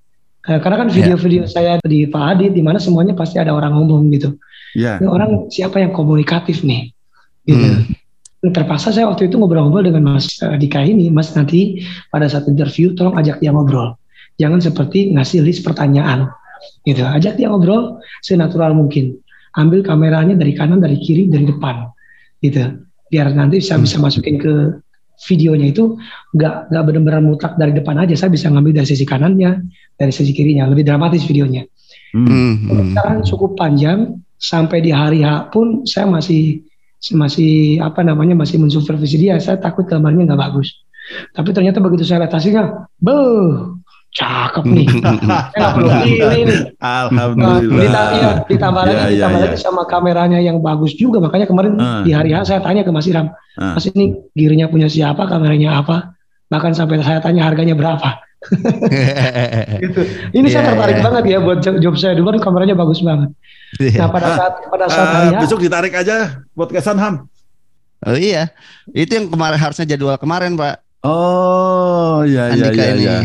karena 0.41 0.77
kan 0.87 0.89
video-video 0.89 1.45
yeah. 1.45 1.53
saya 1.53 1.73
di 1.85 2.09
Pak 2.09 2.23
Adit 2.37 2.57
di 2.57 2.65
mana 2.65 2.81
semuanya 2.81 3.13
pasti 3.13 3.37
ada 3.37 3.53
orang 3.53 3.77
ngomong 3.77 4.09
gitu. 4.09 4.41
Yeah. 4.73 4.97
Ini 4.97 5.07
orang 5.07 5.53
siapa 5.53 5.85
yang 5.85 5.93
komunikatif 5.93 6.65
nih? 6.65 6.97
Gitu. 7.45 7.61
Hmm. 7.61 7.85
Terpaksa 8.41 8.89
saya 8.89 9.05
waktu 9.05 9.29
itu 9.29 9.37
ngobrol-ngobrol 9.37 9.85
dengan 9.85 10.17
Mas 10.17 10.41
uh, 10.41 10.57
Dika 10.57 10.81
ini, 10.81 11.13
Mas 11.13 11.37
nanti 11.37 11.85
pada 12.09 12.25
saat 12.25 12.49
interview 12.49 12.97
tolong 12.97 13.13
ajak 13.21 13.37
dia 13.45 13.53
ngobrol. 13.53 13.93
Jangan 14.41 14.65
seperti 14.65 15.13
ngasih 15.13 15.45
list 15.45 15.61
pertanyaan. 15.61 16.33
Gitu. 16.89 17.05
Ajak 17.05 17.37
dia 17.37 17.53
ngobrol 17.53 18.01
senatural 18.25 18.73
mungkin. 18.73 19.21
Ambil 19.61 19.85
kameranya 19.85 20.33
dari 20.41 20.57
kanan, 20.57 20.81
dari 20.81 20.97
kiri, 20.97 21.29
dari 21.29 21.45
depan. 21.53 21.93
Gitu. 22.41 22.81
Biar 23.13 23.29
nanti 23.37 23.61
bisa 23.61 23.77
hmm. 23.77 23.85
bisa 23.85 23.97
masukin 24.01 24.41
ke 24.41 24.53
videonya 25.29 25.69
itu 25.69 26.01
nggak 26.33 26.73
nggak 26.73 26.85
benar-benar 26.89 27.21
mutlak 27.21 27.53
dari 27.61 27.77
depan 27.77 28.01
aja 28.01 28.17
saya 28.17 28.33
bisa 28.33 28.49
ngambil 28.49 28.81
dari 28.81 28.89
sisi 28.89 29.05
kanannya 29.05 29.69
dari 30.01 30.13
sisi 30.17 30.33
kirinya 30.33 30.65
lebih 30.65 30.89
dramatis 30.89 31.29
videonya 31.29 31.69
hmm. 32.17 32.25
hmm. 32.25 32.97
sekarang 32.97 33.19
cukup 33.29 33.53
panjang 33.61 34.17
sampai 34.41 34.81
di 34.81 34.89
hari 34.89 35.21
H 35.21 35.53
pun 35.53 35.85
saya 35.85 36.09
masih 36.09 36.65
masih 37.17 37.81
apa 37.81 38.05
namanya 38.05 38.37
masih 38.37 38.61
mensupervisi 38.61 39.17
dia 39.17 39.41
saya 39.41 39.57
takut 39.57 39.89
gambarnya 39.89 40.29
nggak 40.29 40.41
bagus 40.41 40.85
tapi 41.33 41.51
ternyata 41.57 41.81
begitu 41.81 42.05
saya 42.05 42.29
lihat 42.29 42.37
hasilnya 42.37 42.87
beuh 43.01 43.81
cakep 44.11 44.65
nih. 44.67 44.87
Saya 45.55 45.69
perlu 45.71 45.91
pilih 46.03 46.43
nih. 46.51 46.61
Alhamdulillah. 46.83 47.63
Nah, 47.71 47.71
ditambah, 47.71 48.19
ya, 48.19 48.33
ditambah 48.51 48.83
lagi, 48.83 48.99
ya, 48.99 49.07
ditambah 49.15 49.39
ya, 49.39 49.45
lagi 49.47 49.59
ya. 49.59 49.63
sama 49.63 49.83
kameranya 49.87 50.39
yang 50.43 50.59
bagus 50.59 50.93
juga. 50.99 51.23
Makanya 51.23 51.47
kemarin 51.47 51.79
uh. 51.79 52.03
di 52.03 52.11
hari 52.11 52.35
H 52.35 52.51
saya 52.51 52.61
tanya 52.63 52.83
ke 52.83 52.91
Mas 52.91 53.07
Iram, 53.07 53.31
uh. 53.31 53.75
Mas 53.79 53.87
ini 53.87 54.19
girinya 54.35 54.67
punya 54.67 54.91
siapa, 54.91 55.31
kameranya 55.31 55.79
apa? 55.79 56.19
Bahkan 56.51 56.73
sampai 56.75 56.99
saya 57.07 57.23
tanya 57.23 57.47
harganya 57.47 57.79
berapa. 57.79 58.19
gitu. 59.85 60.01
Ini 60.33 60.47
yeah, 60.49 60.53
saya 60.53 60.63
tertarik 60.73 60.97
yeah. 60.97 61.05
banget 61.05 61.25
ya 61.29 61.39
buat 61.45 61.59
job 61.61 61.95
saya 62.01 62.17
dulu 62.17 62.33
kan 62.37 62.41
kameranya 62.41 62.75
bagus 62.77 63.05
banget. 63.05 63.31
Yeah. 63.77 64.07
Nah 64.07 64.09
pada 64.09 64.29
saat 64.35 64.55
pada 64.67 64.85
saat 64.89 65.07
uh, 65.07 65.15
hari 65.15 65.29
besok 65.45 65.61
ditarik 65.61 65.93
aja 65.93 66.41
buat 66.57 66.73
kesan 66.73 66.97
Ham. 66.97 67.29
Oh 68.01 68.17
iya, 68.17 68.49
itu 68.97 69.13
yang 69.13 69.29
kemarin 69.29 69.61
harusnya 69.61 69.85
jadwal 69.85 70.17
kemarin 70.17 70.57
Pak. 70.57 70.81
Oh 71.05 72.25
iya 72.25 72.57
iya 72.57 72.69
iya. 72.73 72.89
iya. 72.97 73.17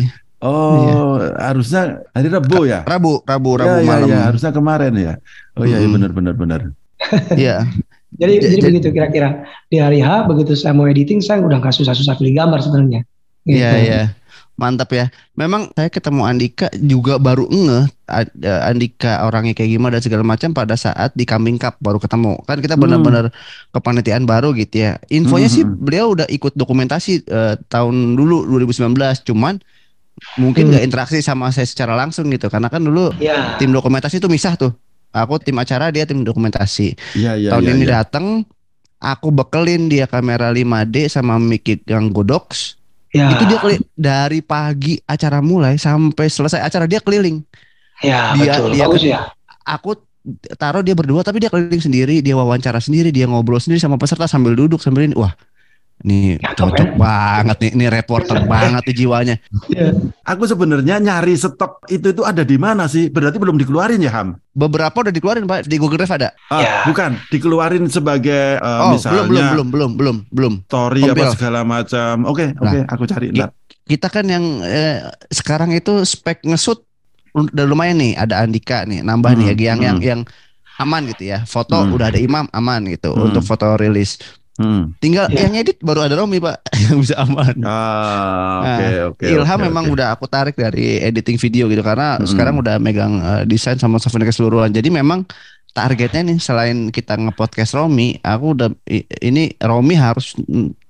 Oh, 0.45 1.17
iya. 1.17 1.31
harusnya 1.41 2.05
hari 2.13 2.29
Rabu 2.29 2.69
ya? 2.69 2.85
Rabu, 2.85 3.23
Rabu, 3.25 3.51
Rabu 3.57 3.81
ya, 3.81 3.87
malam. 3.87 4.07
Ya, 4.11 4.19
harusnya 4.29 4.51
kemarin 4.53 4.93
ya. 4.93 5.13
Oh 5.57 5.65
iya, 5.65 5.81
hmm. 5.81 5.95
benar 5.95 6.11
benar 6.11 6.35
benar. 6.35 6.61
Iya. 7.37 7.67
jadi 8.15 8.39
jadi 8.39 8.57
begitu 8.63 8.87
kira-kira 8.95 9.43
di 9.67 9.77
hari 9.83 9.99
H 9.99 10.23
begitu 10.31 10.55
saya 10.55 10.71
mau 10.71 10.87
editing 10.87 11.19
saya 11.19 11.43
udah 11.43 11.59
nggak 11.59 11.75
susah-susah 11.75 12.15
pilih 12.15 12.35
gambar 12.35 12.59
sebenarnya. 12.63 13.01
Iya 13.45 13.69
gitu. 13.71 13.83
iya. 13.89 14.01
Mantap 14.55 14.87
ya. 14.95 15.11
Memang 15.35 15.67
saya 15.75 15.91
ketemu 15.91 16.21
Andika 16.23 16.71
juga 16.79 17.19
baru 17.19 17.51
ngeh 17.51 17.85
Andika 18.63 19.27
orangnya 19.27 19.51
kayak 19.51 19.71
gimana 19.75 19.99
dan 19.99 20.03
segala 20.07 20.23
macam 20.23 20.55
pada 20.55 20.79
saat 20.79 21.11
di 21.11 21.27
Kambing 21.27 21.59
Cup 21.59 21.75
baru 21.83 21.99
ketemu. 21.99 22.39
Kan 22.47 22.63
kita 22.63 22.79
benar-benar 22.79 23.29
hmm. 23.29 23.35
kepanitiaan 23.75 24.23
baru 24.23 24.55
gitu 24.55 24.87
ya. 24.87 24.95
Infonya 25.11 25.51
hmm. 25.51 25.55
sih 25.59 25.63
beliau 25.67 26.15
udah 26.15 26.27
ikut 26.31 26.55
dokumentasi 26.55 27.27
uh, 27.27 27.59
tahun 27.67 28.15
dulu 28.15 28.47
2019 28.47 28.95
cuman 29.27 29.59
mungkin 30.39 30.71
nggak 30.71 30.83
hmm. 30.83 30.89
interaksi 30.89 31.19
sama 31.19 31.51
saya 31.51 31.67
secara 31.67 31.95
langsung 31.99 32.31
gitu 32.31 32.47
karena 32.47 32.71
kan 32.71 32.79
dulu 32.79 33.11
ya. 33.19 33.59
tim 33.59 33.75
dokumentasi 33.75 34.23
itu 34.23 34.31
misah 34.31 34.55
tuh 34.55 34.71
aku 35.11 35.43
tim 35.43 35.55
acara 35.59 35.91
dia 35.91 36.07
tim 36.07 36.23
dokumentasi 36.23 36.95
ya, 37.19 37.35
ya, 37.35 37.51
tahun 37.51 37.63
ya, 37.67 37.71
ini 37.75 37.85
ya. 37.87 37.91
datang 37.99 38.25
aku 38.99 39.27
bekelin 39.35 39.91
dia 39.91 40.07
kamera 40.07 40.55
5D 40.55 41.11
sama 41.11 41.35
mic 41.35 41.67
yang 41.83 42.11
Godox 42.15 42.79
ya. 43.15 43.31
itu 43.31 43.43
dia 43.47 43.59
keli 43.63 43.77
dari 43.95 44.39
pagi 44.43 44.99
acara 45.07 45.39
mulai 45.39 45.79
sampai 45.79 46.27
selesai 46.27 46.59
acara 46.59 46.83
dia 46.83 46.99
keliling 46.99 47.39
ya 48.03 48.35
dia 48.35 48.59
betul. 48.59 48.69
dia 48.75 48.83
bagus 48.83 49.03
ya 49.07 49.19
aku 49.63 49.95
taruh 50.59 50.83
dia 50.83 50.97
berdua 50.97 51.23
tapi 51.23 51.39
dia 51.39 51.47
keliling 51.47 51.79
sendiri 51.79 52.19
dia 52.19 52.35
wawancara 52.35 52.83
sendiri 52.83 53.13
dia 53.15 53.23
ngobrol 53.29 53.61
sendiri 53.61 53.79
sama 53.79 53.95
peserta 53.95 54.27
sambil 54.27 54.57
duduk 54.57 54.83
sambil 54.83 55.07
ini 55.07 55.15
wah 55.15 55.31
ini 56.03 56.35
cocok 56.37 56.99
banget 56.99 57.57
nih, 57.63 57.71
ini 57.71 57.85
reporter 57.87 58.43
banget 58.51 58.83
nih 58.83 58.95
jiwanya. 58.99 59.35
Ya. 59.71 59.95
Aku 60.27 60.43
sebenarnya 60.43 60.99
nyari 60.99 61.39
stok 61.39 61.87
itu 61.87 62.11
itu 62.11 62.21
ada 62.27 62.43
di 62.43 62.59
mana 62.59 62.85
sih? 62.91 63.07
Berarti 63.07 63.39
belum 63.39 63.55
dikeluarin 63.55 64.03
ya 64.03 64.11
Ham? 64.11 64.35
Beberapa 64.51 64.93
udah 65.01 65.13
dikeluarin 65.15 65.47
Pak 65.47 65.65
di 65.65 65.79
Google 65.79 66.03
Drive 66.03 66.13
ada. 66.13 66.29
Ah, 66.51 66.61
ya. 66.61 66.71
Bukan, 66.91 67.15
dikeluarin 67.31 67.87
sebagai 67.87 68.59
uh, 68.59 68.91
oh, 68.91 68.99
misalnya. 68.99 69.23
Belum 69.23 69.31
belum 69.31 69.47
belum 69.49 69.67
belum 69.71 69.91
belum 69.95 70.17
belum. 70.29 70.53
Story 70.67 71.01
Kompil. 71.07 71.15
apa 71.15 71.25
segala 71.33 71.59
macam. 71.63 72.13
Oke 72.27 72.35
okay, 72.35 72.47
oke, 72.59 72.67
okay, 72.67 72.81
nah, 72.83 72.93
aku 72.93 73.03
cari. 73.07 73.27
Ntar. 73.31 73.49
Kita 73.85 74.07
kan 74.09 74.25
yang 74.27 74.43
eh, 74.65 74.99
sekarang 75.31 75.71
itu 75.73 76.03
spek 76.03 76.43
ngesut 76.43 76.83
udah 77.33 77.65
lumayan 77.65 77.97
nih. 77.97 78.13
Ada 78.19 78.43
Andika 78.43 78.83
nih, 78.83 78.99
nambah 79.01 79.31
hmm, 79.31 79.39
nih 79.41 79.47
ya 79.47 79.55
yang 79.73 79.79
hmm. 79.79 79.87
yang 79.87 79.97
yang 80.03 80.21
aman 80.77 81.07
gitu 81.09 81.33
ya. 81.33 81.41
Foto 81.49 81.81
hmm. 81.81 81.95
udah 81.95 82.13
ada 82.13 82.19
Imam 82.21 82.45
aman 82.53 82.83
gitu 82.91 83.09
hmm. 83.15 83.31
untuk 83.31 83.41
foto 83.41 83.73
rilis 83.79 84.21
Hmm. 84.55 84.95
Tinggal 85.03 85.27
yeah. 85.35 85.51
yang 85.51 85.53
edit 85.59 85.83
baru 85.83 86.07
ada 86.07 86.15
Romi 86.15 86.39
pak 86.39 86.63
yang 86.87 87.03
bisa 87.03 87.19
aman. 87.19 87.59
Ah, 87.67 88.63
oke 88.63 88.71
okay, 88.71 88.87
nah, 88.87 89.05
okay, 89.11 89.27
Ilham 89.35 89.59
okay, 89.59 89.67
memang 89.67 89.83
okay. 89.83 89.95
udah 89.99 90.07
aku 90.15 90.25
tarik 90.31 90.55
dari 90.55 91.03
editing 91.03 91.35
video 91.35 91.67
gitu 91.67 91.83
karena 91.83 92.15
hmm. 92.15 92.23
sekarang 92.23 92.55
udah 92.63 92.79
megang 92.79 93.19
uh, 93.19 93.43
desain 93.43 93.75
sama 93.75 93.99
software 93.99 94.23
keseluruhan. 94.23 94.71
Jadi 94.71 94.87
memang 94.87 95.27
targetnya 95.75 96.31
nih 96.31 96.39
selain 96.39 96.87
kita 96.87 97.19
ngepodcast 97.19 97.75
Romi, 97.75 98.15
aku 98.23 98.55
udah 98.55 98.71
ini 99.19 99.51
Romi 99.59 99.99
harus 99.99 100.31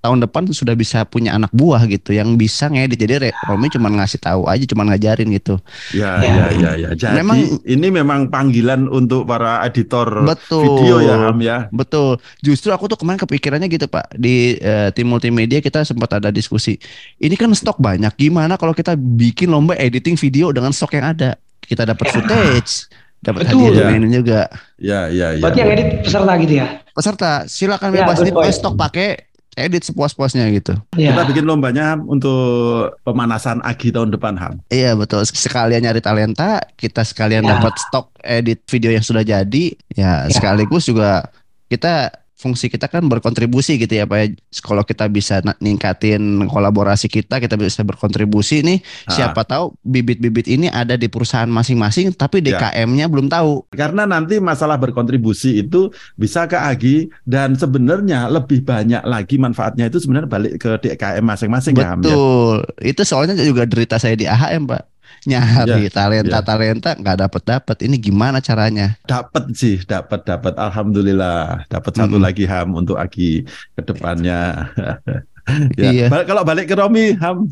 tahun 0.05 0.21
depan 0.21 0.45
sudah 0.53 0.77
bisa 0.77 1.01
punya 1.09 1.33
anak 1.33 1.49
buah 1.49 1.89
gitu 1.89 2.13
yang 2.13 2.37
bisa 2.37 2.69
ngedit. 2.69 3.01
Jadi 3.01 3.33
Romi 3.49 3.73
cuma 3.73 3.89
ngasih 3.89 4.21
tahu 4.21 4.45
aja, 4.45 4.61
cuma 4.69 4.85
ngajarin 4.85 5.33
gitu. 5.33 5.57
Ya, 5.89 6.21
ya, 6.21 6.53
ya, 6.53 6.71
ya. 6.77 6.89
Jadi 6.93 7.17
memang, 7.17 7.37
ini 7.65 7.87
memang 7.89 8.29
panggilan 8.29 8.85
untuk 8.85 9.25
para 9.25 9.65
editor 9.65 10.21
betul, 10.21 10.61
video 10.61 11.01
ya, 11.01 11.15
Ham 11.25 11.41
ya. 11.41 11.57
Betul. 11.73 12.21
Justru 12.45 12.69
aku 12.69 12.85
tuh 12.85 13.01
kemarin 13.01 13.17
kepikirannya 13.17 13.65
gitu, 13.65 13.89
Pak. 13.89 14.13
Di 14.13 14.61
uh, 14.61 14.93
tim 14.93 15.09
multimedia 15.09 15.65
kita 15.65 15.81
sempat 15.81 16.21
ada 16.21 16.29
diskusi. 16.29 16.77
Ini 17.17 17.33
kan 17.33 17.49
stok 17.57 17.81
banyak. 17.81 18.13
Gimana 18.13 18.61
kalau 18.61 18.77
kita 18.77 18.93
bikin 18.93 19.49
lomba 19.49 19.73
editing 19.81 20.13
video 20.13 20.53
dengan 20.53 20.69
stok 20.69 20.93
yang 21.01 21.17
ada? 21.17 21.41
Kita 21.65 21.81
dapat 21.81 22.13
footage 22.13 22.85
dapat 23.25 23.49
hadiah 23.49 23.89
ya. 23.89 24.09
juga. 24.13 24.41
Ya, 24.77 24.99
ya, 25.09 25.27
ya. 25.33 25.41
Berarti 25.41 25.59
yang 25.65 25.71
edit 25.73 25.87
peserta 26.05 26.33
gitu 26.37 26.53
ya? 26.53 26.67
Peserta, 26.93 27.31
silakan 27.49 27.89
ya, 27.89 28.05
bebas 28.05 28.17
edit 28.21 28.35
stok 28.53 28.77
pakai 28.77 29.25
edit 29.55 29.83
sepuas-puasnya 29.87 30.51
gitu. 30.51 30.75
Ya. 30.99 31.15
Kita 31.15 31.23
bikin 31.31 31.47
lombanya 31.47 31.95
untuk 31.97 32.93
pemanasan 33.07 33.63
Agi 33.63 33.89
tahun 33.89 34.11
depan 34.13 34.35
Ham. 34.35 34.53
Iya 34.69 34.93
betul. 34.99 35.23
Sekalian 35.25 35.87
nyari 35.87 36.03
talenta, 36.03 36.61
kita 36.75 37.01
sekalian 37.01 37.47
ya. 37.47 37.57
dapat 37.57 37.73
stok 37.79 38.11
edit 38.21 38.61
video 38.67 38.91
yang 38.93 39.03
sudah 39.03 39.23
jadi, 39.23 39.65
ya, 39.95 40.27
ya. 40.27 40.31
sekaligus 40.31 40.85
juga 40.85 41.31
kita 41.71 42.13
fungsi 42.35 42.67
kita 42.67 42.91
kan 42.91 43.07
berkontribusi 43.07 43.79
gitu 43.79 43.95
ya 43.95 44.03
Pak 44.03 44.17
ya. 44.19 44.27
Kalau 44.59 44.83
kita 44.83 45.07
bisa 45.07 45.39
ningkatin 45.63 46.45
kolaborasi 46.51 47.07
kita, 47.07 47.39
kita 47.39 47.55
bisa 47.55 47.81
berkontribusi 47.87 48.61
nih. 48.61 48.83
Ah. 49.07 49.15
Siapa 49.15 49.47
tahu 49.47 49.73
bibit-bibit 49.87 50.51
ini 50.51 50.67
ada 50.67 50.99
di 50.99 51.07
perusahaan 51.07 51.47
masing-masing 51.47 52.11
tapi 52.11 52.43
DKM-nya 52.43 53.07
ya. 53.07 53.11
belum 53.11 53.31
tahu. 53.31 53.71
Karena 53.71 54.03
nanti 54.03 54.37
masalah 54.43 54.75
berkontribusi 54.75 55.63
itu 55.63 55.89
bisa 56.19 56.45
ke 56.45 56.59
Agi 56.59 57.07
dan 57.23 57.55
sebenarnya 57.55 58.27
lebih 58.27 58.67
banyak 58.67 59.07
lagi 59.07 59.39
manfaatnya 59.39 59.87
itu 59.87 60.03
sebenarnya 60.03 60.27
balik 60.27 60.53
ke 60.59 60.71
DKM 60.83 61.23
masing-masing 61.23 61.73
ya, 61.79 61.93
ya. 61.93 61.95
Betul. 61.95 62.57
Itu 62.83 63.01
soalnya 63.07 63.39
juga 63.39 63.63
derita 63.63 63.95
saya 63.95 64.19
di 64.19 64.27
AHM, 64.27 64.67
Pak 64.67 64.94
nyari 65.23 65.87
ya, 65.87 65.91
talenta 65.91 66.39
ya. 66.39 66.45
talenta 66.45 66.91
nggak 66.99 67.17
dapat 67.27 67.41
dapat 67.47 67.77
ini 67.87 67.95
gimana 67.95 68.43
caranya 68.43 68.99
dapat 69.07 69.55
sih 69.55 69.79
dapat 69.87 70.27
dapat 70.27 70.53
alhamdulillah 70.59 71.63
dapat 71.71 71.91
hmm. 71.95 71.99
satu 72.03 72.17
lagi 72.19 72.43
ham 72.43 72.75
untuk 72.75 72.99
Agi 72.99 73.47
ke 73.47 73.81
depannya 73.81 74.69
ya. 75.79 75.89
iya. 75.91 76.07
kalau 76.27 76.43
balik 76.43 76.69
ke 76.69 76.75
Romi 76.75 77.15
ham 77.17 77.49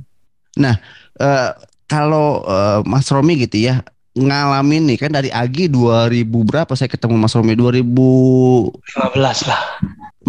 nah 0.59 0.77
uh, 1.17 1.55
kalau 1.87 2.43
uh, 2.45 2.79
Mas 2.83 3.09
Romi 3.09 3.41
gitu 3.41 3.57
ya 3.57 3.81
ngalamin 4.13 4.85
nih 4.93 4.97
kan 5.01 5.09
dari 5.09 5.33
Agi 5.33 5.65
2000 5.69 6.29
berapa 6.29 6.69
saya 6.77 6.85
ketemu 6.85 7.17
Mas 7.17 7.33
Romi 7.33 7.57
2015 7.57 9.49
lah 9.49 9.61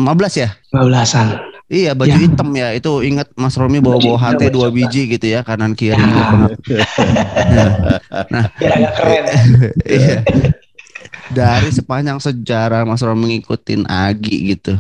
15 0.01 0.43
ya 0.43 0.49
15an 0.73 1.54
Iya 1.75 1.91
baju 1.99 2.15
ya. 2.15 2.23
hitam 2.23 2.49
ya 2.55 2.69
itu 2.71 2.93
ingat 3.03 3.35
Mas 3.35 3.59
Romi 3.59 3.83
bawa 3.83 3.99
bawa 3.99 4.15
HT 4.15 4.43
dua 4.55 4.71
biji 4.71 5.11
gitu 5.11 5.27
ya 5.27 5.43
kanan 5.43 5.75
kiri. 5.75 5.99
Ya. 5.99 6.27
nah, 8.31 8.47
ya, 8.63 8.91
keren. 8.95 9.25
iya. 9.99 10.23
Dari 11.35 11.75
sepanjang 11.75 12.23
sejarah 12.23 12.87
Mas 12.87 13.03
Romi 13.03 13.35
ngikutin 13.35 13.91
Agi 13.91 14.55
gitu, 14.55 14.79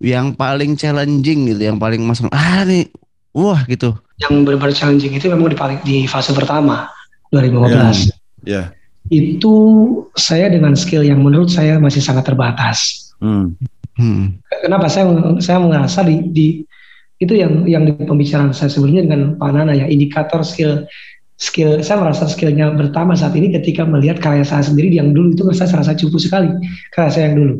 yang 0.00 0.32
paling 0.32 0.80
challenging 0.80 1.52
gitu, 1.52 1.60
yang 1.68 1.76
paling 1.76 2.00
Mas 2.00 2.24
Romi 2.24 2.32
ah 2.32 2.64
nih, 2.64 2.88
wah 3.36 3.60
gitu. 3.68 3.92
Yang 4.16 4.32
benar-benar 4.48 4.72
challenging 4.72 5.12
itu 5.12 5.28
memang 5.28 5.52
di 5.52 5.58
paling 5.58 5.78
di 5.84 6.08
fase 6.08 6.32
pertama 6.32 6.88
2015. 7.36 7.68
Ya. 7.68 7.92
ya. 8.48 8.62
Itu 9.12 9.52
saya 10.16 10.48
dengan 10.48 10.72
skill 10.72 11.04
yang 11.04 11.20
menurut 11.20 11.52
saya 11.52 11.76
masih 11.76 12.00
sangat 12.00 12.24
terbatas. 12.24 13.12
Hmm. 13.20 13.52
Hmm. 13.94 14.42
Kenapa? 14.62 14.90
Saya 14.90 15.06
saya 15.38 15.58
merasa 15.62 16.02
di, 16.02 16.16
di 16.34 16.46
itu 17.22 17.34
yang 17.38 17.62
yang 17.64 17.86
di 17.86 17.94
pembicaraan 17.94 18.50
saya 18.50 18.68
sebelumnya 18.70 19.06
dengan 19.06 19.38
Pak 19.38 19.50
Nana 19.54 19.72
ya 19.72 19.86
indikator 19.86 20.42
skill 20.42 20.82
skill 21.38 21.78
saya 21.82 22.02
merasa 22.02 22.26
skillnya 22.26 22.74
bertambah 22.74 23.14
saat 23.14 23.34
ini 23.38 23.54
ketika 23.54 23.86
melihat 23.86 24.18
karya 24.18 24.42
saya 24.42 24.66
sendiri 24.66 24.90
yang 24.90 25.14
dulu 25.14 25.34
itu 25.34 25.42
saya 25.54 25.70
serasa 25.70 25.94
cukup 25.94 26.18
sekali 26.18 26.50
karya 26.90 27.10
saya 27.10 27.24
yang 27.30 27.36
dulu 27.38 27.54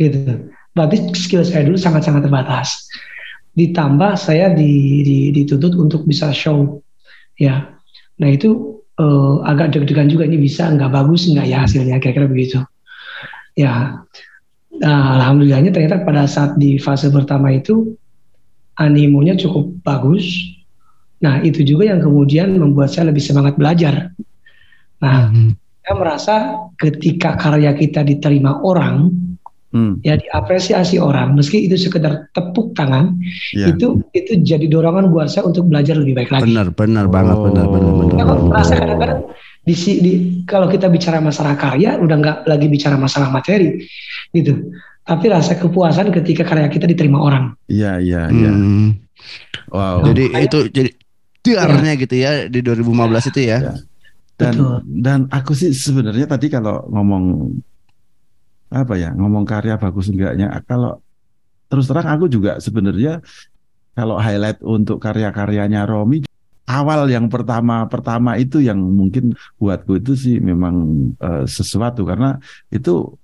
gitu. 0.00 0.18
Berarti 0.72 0.96
skill 1.12 1.42
saya 1.44 1.66
dulu 1.68 1.76
sangat 1.76 2.06
sangat 2.06 2.24
terbatas. 2.24 2.88
Ditambah 3.58 4.14
saya 4.14 4.54
di, 4.54 5.02
di, 5.02 5.16
dituntut 5.34 5.74
untuk 5.74 6.06
bisa 6.06 6.30
show 6.30 6.78
ya. 7.36 7.66
Nah 8.22 8.28
itu 8.30 8.80
uh, 8.96 9.42
agak 9.42 9.74
deg-degan 9.74 10.06
juga 10.06 10.24
ini 10.24 10.38
bisa 10.38 10.70
nggak 10.70 10.90
bagus 10.94 11.26
nggak 11.26 11.46
ya 11.48 11.58
hasilnya 11.66 11.98
kira-kira 11.98 12.30
begitu. 12.30 12.58
Ya 13.58 13.98
Nah, 14.78 15.18
alhamdulillahnya 15.18 15.74
ternyata 15.74 16.06
pada 16.06 16.24
saat 16.30 16.54
di 16.54 16.78
fase 16.78 17.10
pertama 17.10 17.50
itu 17.50 17.98
animonya 18.78 19.34
cukup 19.34 19.74
bagus. 19.82 20.26
Nah, 21.18 21.42
itu 21.42 21.66
juga 21.66 21.90
yang 21.90 21.98
kemudian 21.98 22.54
membuat 22.54 22.94
saya 22.94 23.10
lebih 23.10 23.22
semangat 23.22 23.58
belajar. 23.58 24.14
Nah, 25.02 25.34
hmm. 25.34 25.50
saya 25.82 25.94
merasa 25.98 26.34
ketika 26.78 27.34
karya 27.34 27.74
kita 27.74 28.06
diterima 28.06 28.62
orang, 28.62 29.10
hmm. 29.74 29.98
ya 30.06 30.14
diapresiasi 30.14 31.02
orang, 31.02 31.34
meski 31.34 31.66
itu 31.66 31.74
sekedar 31.74 32.30
tepuk 32.38 32.70
tangan, 32.78 33.18
yeah. 33.50 33.74
itu 33.74 33.98
itu 34.14 34.38
jadi 34.46 34.70
dorongan 34.70 35.10
buat 35.10 35.26
saya 35.26 35.50
untuk 35.50 35.66
belajar 35.66 35.98
lebih 35.98 36.22
baik 36.22 36.30
lagi. 36.30 36.54
Benar, 36.54 36.70
benar 36.70 37.10
oh. 37.10 37.10
banget, 37.10 37.36
benar, 37.50 37.66
benar, 37.66 37.92
benar. 37.98 38.14
Saya 38.14 38.46
merasa 38.46 38.72
kadang-kadang 38.78 39.20
di, 39.68 39.74
di 40.00 40.12
kalau 40.48 40.64
kita 40.72 40.88
bicara 40.88 41.20
masalah 41.20 41.52
karya, 41.60 42.00
udah 42.00 42.16
nggak 42.16 42.38
lagi 42.48 42.66
bicara 42.72 42.96
masalah 42.96 43.28
materi 43.28 43.84
gitu. 44.32 44.72
Tapi 45.04 45.24
rasa 45.28 45.56
kepuasan 45.60 46.08
ketika 46.12 46.48
karya 46.48 46.68
kita 46.72 46.88
diterima 46.88 47.20
orang. 47.20 47.52
Iya 47.68 48.00
iya 48.00 48.22
iya. 48.32 48.52
Hmm. 48.52 48.96
Wow. 49.68 50.08
Jadi 50.08 50.24
nah, 50.32 50.40
itu 50.40 50.58
jadi 50.72 50.90
tiarnya 51.44 51.92
ya. 51.96 52.00
gitu 52.00 52.14
ya 52.16 52.30
di 52.48 52.60
2015 52.64 53.30
itu 53.32 53.40
ya. 53.44 53.58
ya. 53.60 53.74
Dan 54.38 54.52
Betul. 54.54 54.76
dan 55.02 55.20
aku 55.34 55.52
sih 55.52 55.74
sebenarnya 55.74 56.30
tadi 56.30 56.46
kalau 56.46 56.86
ngomong 56.88 57.50
apa 58.68 58.94
ya 59.00 59.10
ngomong 59.16 59.48
karya 59.48 59.80
bagus 59.80 60.12
enggaknya 60.12 60.52
kalau 60.68 61.00
terus 61.72 61.88
terang 61.88 62.04
aku 62.06 62.28
juga 62.28 62.60
sebenarnya 62.60 63.24
kalau 63.96 64.20
highlight 64.20 64.60
untuk 64.60 65.00
karya-karyanya 65.00 65.88
Romi 65.88 66.27
awal 66.68 67.08
yang 67.08 67.32
pertama 67.32 67.88
pertama 67.88 68.36
itu 68.36 68.60
yang 68.60 68.76
mungkin 68.76 69.32
buatku 69.56 69.98
itu 69.98 70.12
sih 70.12 70.36
memang 70.36 70.76
uh, 71.18 71.48
sesuatu 71.48 72.04
karena 72.04 72.36
itu 72.68 73.16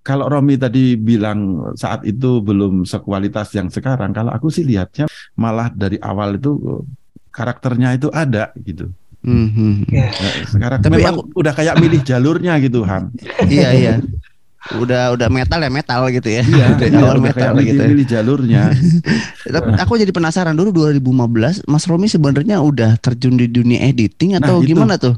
kalau 0.00 0.32
Romi 0.32 0.56
tadi 0.56 0.96
bilang 0.96 1.70
saat 1.76 2.08
itu 2.08 2.40
belum 2.40 2.88
sekualitas 2.88 3.52
yang 3.52 3.68
sekarang, 3.68 4.16
kalau 4.16 4.32
aku 4.32 4.48
sih 4.48 4.64
lihatnya 4.64 5.04
malah 5.36 5.68
dari 5.68 6.00
awal 6.00 6.40
itu 6.40 6.56
karakternya 7.28 8.00
itu 8.00 8.08
ada 8.08 8.48
gitu. 8.64 8.88
Mm-hmm. 9.20 9.72
Nah, 9.92 10.12
sekarang 10.48 10.78
Tapi 10.80 10.96
memang 10.96 11.20
aku... 11.20 11.36
udah 11.36 11.52
kayak 11.52 11.76
milih 11.76 12.00
jalurnya 12.00 12.56
gitu 12.64 12.80
Ham. 12.88 13.12
iya 13.52 13.68
iya. 13.76 13.94
Udah 14.76 15.16
udah 15.16 15.28
metal 15.32 15.56
ya 15.56 15.72
metal 15.72 16.00
gitu 16.12 16.28
ya. 16.28 16.44
Iya, 16.44 16.66
dari 16.76 16.92
iya, 16.92 17.00
awal 17.00 17.18
metal 17.18 17.56
kayak 17.56 17.66
gitu. 17.72 17.80
Ya. 17.80 17.88
Milih 17.88 18.06
jalurnya. 18.06 18.62
Tapi 19.56 19.68
aku 19.80 19.92
jadi 19.96 20.12
penasaran 20.12 20.52
dulu 20.52 20.68
2015 20.92 21.64
Mas 21.64 21.84
Romi 21.88 22.12
sebenarnya 22.12 22.60
udah 22.60 23.00
terjun 23.00 23.40
di 23.40 23.48
dunia 23.48 23.80
editing 23.88 24.36
atau 24.36 24.60
nah, 24.60 24.66
gimana 24.68 24.94
tuh? 25.00 25.16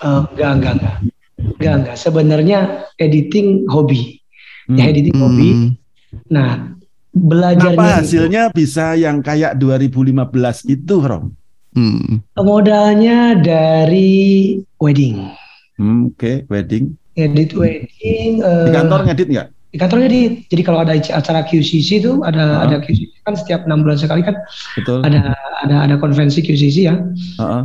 Uh, 0.00 0.24
enggak 0.32 0.50
enggak 0.56 0.72
enggak. 0.80 0.96
Enggak, 1.36 1.74
enggak. 1.84 1.96
Sebenarnya 2.00 2.58
editing 2.96 3.68
hobi. 3.68 4.24
Hmm. 4.66 4.76
Ya 4.80 4.84
editing 4.88 5.20
hmm. 5.20 5.24
hobi. 5.28 5.48
Nah, 6.32 6.72
belajar 7.12 7.76
Apa 7.76 8.00
hasilnya 8.00 8.48
itu, 8.50 8.56
bisa 8.56 8.96
yang 8.96 9.20
kayak 9.20 9.60
2015 9.60 10.72
itu, 10.72 10.94
Rom? 10.96 11.36
Hmm. 11.72 12.24
Modalnya 12.36 13.36
dari 13.36 14.60
wedding. 14.80 15.28
Hmm, 15.76 16.12
Oke, 16.12 16.16
okay. 16.16 16.36
wedding. 16.48 16.96
Edit 17.12 17.52
wedding. 17.52 18.40
Di 18.40 18.70
kantor 18.72 19.00
uh, 19.02 19.06
ngedit 19.10 19.28
nggak? 19.28 19.48
Di 19.72 19.76
kantor 19.76 19.98
ngedit. 20.04 20.32
Jadi 20.48 20.62
kalau 20.64 20.78
ada 20.80 20.92
acara 20.96 21.40
QCC 21.44 21.88
itu 22.00 22.12
ada 22.24 22.44
uh 22.44 22.64
ada 22.64 22.76
QCC 22.80 23.20
kan 23.24 23.34
setiap 23.36 23.68
enam 23.68 23.84
bulan 23.84 24.00
sekali 24.00 24.24
kan. 24.24 24.36
Betul. 24.76 25.04
Ada 25.04 25.36
ada 25.64 25.76
ada 25.88 25.94
konvensi 26.00 26.40
QCC 26.40 26.76
ya. 26.88 26.96
Uh 27.36 27.42
-uh. 27.42 27.62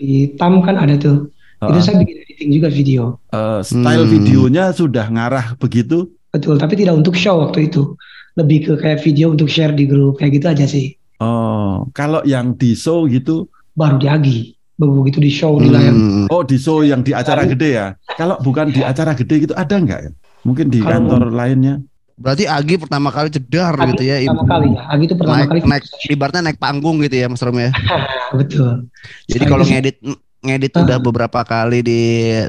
Di 0.00 0.32
TAM 0.40 0.64
kan 0.64 0.80
ada 0.80 0.96
tuh. 0.96 1.28
Uh 1.60 1.68
-uh. 1.68 1.70
Itu 1.74 1.78
saya 1.84 2.00
bikin 2.00 2.16
editing 2.24 2.50
juga 2.54 2.68
video. 2.70 3.02
Uh, 3.34 3.60
style 3.60 4.06
hmm. 4.06 4.14
videonya 4.14 4.64
sudah 4.72 5.10
ngarah 5.10 5.58
begitu? 5.58 6.08
Betul, 6.30 6.60
tapi 6.60 6.76
tidak 6.76 7.00
untuk 7.00 7.16
show 7.16 7.40
waktu 7.42 7.72
itu. 7.72 7.98
Lebih 8.38 8.58
ke 8.70 8.72
kayak 8.78 9.02
video 9.02 9.34
untuk 9.34 9.50
share 9.50 9.74
di 9.74 9.90
grup 9.90 10.22
kayak 10.22 10.38
gitu 10.38 10.46
aja 10.46 10.64
sih. 10.70 10.94
Oh, 11.18 11.90
kalau 11.90 12.22
yang 12.22 12.54
di 12.54 12.78
show 12.78 13.10
gitu? 13.10 13.50
Baru 13.74 13.98
di 13.98 14.06
Agi. 14.06 14.54
Begitu 14.78 15.18
di 15.18 15.32
show 15.34 15.58
hmm. 15.58 15.62
di 15.66 15.68
layar. 15.74 15.94
Oh, 16.30 16.46
di 16.46 16.54
show 16.54 16.86
yang 16.86 17.02
di 17.02 17.10
acara 17.10 17.42
gede 17.42 17.70
ya? 17.74 17.86
Kalau 18.18 18.34
bukan 18.42 18.74
di 18.74 18.82
acara 18.82 19.14
gede 19.14 19.46
gitu 19.46 19.54
ada 19.54 19.78
nggak 19.78 20.00
ya? 20.02 20.10
Mungkin 20.42 20.66
di 20.74 20.82
kalau, 20.82 21.06
kantor 21.06 21.30
lainnya? 21.30 21.78
Berarti 22.18 22.50
Agi 22.50 22.74
pertama 22.82 23.14
kali 23.14 23.30
cedar 23.30 23.78
Agi 23.78 23.94
gitu 23.94 24.02
ya? 24.02 24.16
Pertama 24.26 24.44
kali 24.50 24.66
ya. 24.74 24.82
Agi 24.90 25.02
itu 25.06 25.14
pertama 25.14 25.36
naik, 25.38 25.48
kali. 25.48 25.60
Naik, 25.62 25.84
ibaratnya 26.10 26.42
naik 26.50 26.58
panggung 26.58 26.98
gitu 27.06 27.14
ya, 27.14 27.26
Mas 27.30 27.42
Rom 27.46 27.54
ya? 27.62 27.70
Betul. 28.42 28.90
Jadi 29.30 29.44
kalau 29.46 29.62
ngedit 29.62 29.96
ngedit 30.42 30.72
uh. 30.74 30.82
udah 30.82 30.98
beberapa 30.98 31.40
kali 31.46 31.86
di 31.86 32.02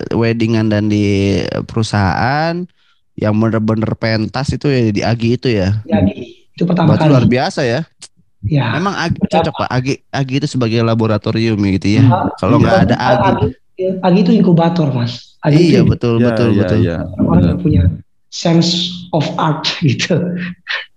weddingan 0.09 0.73
dan 0.73 0.89
di 0.89 1.37
perusahaan 1.69 2.65
yang 3.13 3.33
bener-bener 3.37 3.93
pentas 3.93 4.49
itu 4.49 4.65
ya 4.73 4.89
di 4.89 5.01
Agi 5.05 5.37
itu 5.37 5.53
ya. 5.53 5.85
Di 5.85 5.93
Agi 5.93 6.13
itu 6.57 6.63
pertama 6.65 6.97
Berarti 6.97 7.05
kali. 7.05 7.13
luar 7.13 7.25
biasa 7.29 7.61
ya. 7.61 7.85
Ya. 8.41 8.73
Memang 8.73 8.97
Agi 8.97 9.21
cocok 9.21 9.53
Pak. 9.53 9.69
Agi 9.69 9.93
Agi 10.09 10.33
itu 10.41 10.47
sebagai 10.49 10.81
laboratorium 10.81 11.61
gitu 11.77 12.01
ya. 12.01 12.03
Uh, 12.09 12.33
Kalau 12.41 12.57
nggak 12.57 12.89
ada 12.89 12.95
Agi. 12.97 13.29
Agi. 13.29 13.47
Agi 14.01 14.19
itu 14.25 14.31
inkubator 14.33 14.89
mas. 14.89 15.28
Iya 15.47 15.87
betul 15.87 16.19
ya, 16.19 16.25
betul 16.31 16.49
ya, 16.51 16.59
betul. 16.63 16.79
Ya, 16.83 16.97
Orang 17.19 17.63
punya 17.63 17.83
sense 18.27 18.91
of 19.15 19.23
art 19.39 19.63
gitu. 19.87 20.19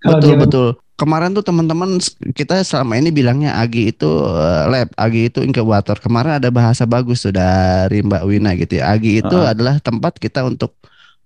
betul 0.02 0.34
betul 0.34 0.68
kemarin 1.02 1.34
tuh 1.34 1.42
teman-teman 1.42 1.98
kita 2.30 2.62
selama 2.62 2.94
ini 2.94 3.10
bilangnya 3.10 3.58
Agi 3.58 3.90
itu 3.90 4.06
uh, 4.06 4.70
lab, 4.70 4.94
Agi 4.94 5.26
itu 5.26 5.42
inkubator. 5.42 5.98
Kemarin 5.98 6.38
ada 6.38 6.46
bahasa 6.54 6.86
bagus 6.86 7.26
tuh 7.26 7.34
dari 7.34 8.06
Mbak 8.06 8.22
Wina 8.22 8.54
gitu 8.54 8.78
ya. 8.78 8.94
Agi 8.94 9.18
itu 9.18 9.34
uh. 9.34 9.50
adalah 9.50 9.82
tempat 9.82 10.22
kita 10.22 10.46
untuk 10.46 10.78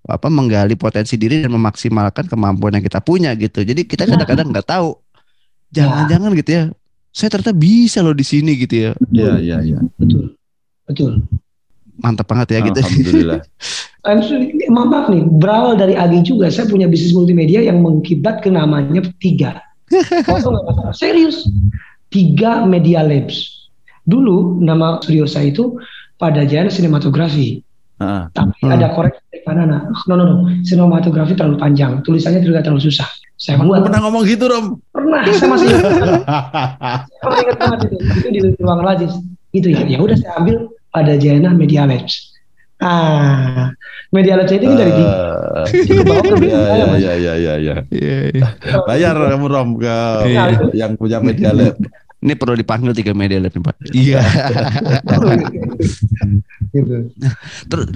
apa 0.06 0.30
menggali 0.32 0.78
potensi 0.78 1.18
diri 1.20 1.42
dan 1.44 1.52
memaksimalkan 1.52 2.30
kemampuan 2.30 2.80
yang 2.80 2.84
kita 2.88 3.04
punya 3.04 3.36
gitu. 3.36 3.60
Jadi 3.60 3.84
kita 3.84 4.08
ya. 4.08 4.16
kadang-kadang 4.16 4.48
nggak 4.48 4.64
tahu. 4.66 4.96
Jangan-jangan 5.76 6.30
gitu 6.40 6.50
ya. 6.56 6.64
Saya 7.12 7.28
ternyata 7.32 7.52
bisa 7.52 8.00
loh 8.00 8.16
di 8.16 8.24
sini 8.24 8.56
gitu 8.56 8.74
ya. 8.76 8.90
Iya, 9.12 9.32
iya, 9.44 9.56
iya. 9.60 9.78
Betul. 10.00 10.32
Betul. 10.88 11.26
Mantap 12.00 12.26
banget 12.28 12.56
ya 12.56 12.58
gitu. 12.64 12.78
Alhamdulillah. 12.80 13.40
Maaf 14.76 15.10
nih, 15.10 15.22
berawal 15.26 15.74
dari 15.74 15.98
Agi 15.98 16.22
juga. 16.22 16.46
Saya 16.46 16.70
punya 16.70 16.86
bisnis 16.86 17.10
multimedia 17.10 17.58
yang 17.64 17.82
mengkibat 17.82 18.44
ke 18.44 18.52
namanya 18.52 19.02
tiga. 19.18 19.58
Serius. 21.00 21.46
Tiga 22.06 22.62
Media 22.62 23.02
Labs. 23.02 23.66
Dulu 24.06 24.62
nama 24.62 25.02
studio 25.02 25.26
saya 25.26 25.50
itu 25.50 25.74
pada 26.22 26.46
jalan 26.46 26.70
sinematografi. 26.70 27.66
Uh, 27.96 28.28
Tapi 28.36 28.60
uh. 28.68 28.76
ada 28.76 28.92
koreksi 28.92 29.18
dari 29.32 29.42
Panana. 29.42 29.88
No, 30.06 30.14
no, 30.14 30.24
no. 30.24 30.36
Sinematografi 30.62 31.34
terlalu 31.34 31.58
panjang. 31.58 32.04
Tulisannya 32.06 32.44
juga 32.44 32.62
terlalu 32.62 32.86
susah. 32.86 33.08
Saya 33.36 33.58
buat. 33.60 33.84
Pernah 33.84 34.00
ngomong 34.06 34.22
gitu, 34.28 34.46
Rom? 34.48 34.78
Pernah. 34.94 35.26
Saya 35.32 35.48
masih 35.50 35.66
ingat. 35.68 35.82
saya 37.24 37.40
ingat 37.42 37.56
banget 37.58 37.78
itu. 37.90 37.96
Itu 38.00 38.28
di 38.30 38.40
ruang 38.62 38.80
lajis. 38.86 39.12
Gitu 39.50 39.68
ya. 39.74 39.82
Ya 39.84 39.98
udah 39.98 40.16
saya 40.16 40.32
ambil 40.38 40.56
pada 40.96 41.12
Jana 41.20 41.52
Media 41.52 41.84
Labs. 41.84 42.32
Ah, 42.80 43.68
Media 44.08 44.40
Labs 44.40 44.52
ini 44.56 44.64
uh, 44.64 44.76
dari 44.80 44.92
di 44.96 45.04
ke 45.92 46.00
bawah 46.00 46.24
ke 46.40 46.48
ya, 46.48 47.12
ya, 47.20 47.34
ya, 47.36 47.54
ya, 47.60 47.76
ya, 47.92 48.16
ya. 48.32 48.48
Bayar 48.88 49.16
kamu 49.16 49.46
Rom 49.52 49.70
ke 49.76 49.96
yang 50.72 50.96
punya 50.96 51.20
Media 51.20 51.52
Lab. 51.52 51.76
Ini 52.26 52.34
perlu 52.34 52.58
dipanggil 52.58 52.90
tiga 52.90 53.14
media 53.14 53.38
lab 53.38 53.54
Pak. 53.54 53.86
Iya. 53.94 54.18
gitu. 56.74 57.06
Terus 57.70 57.86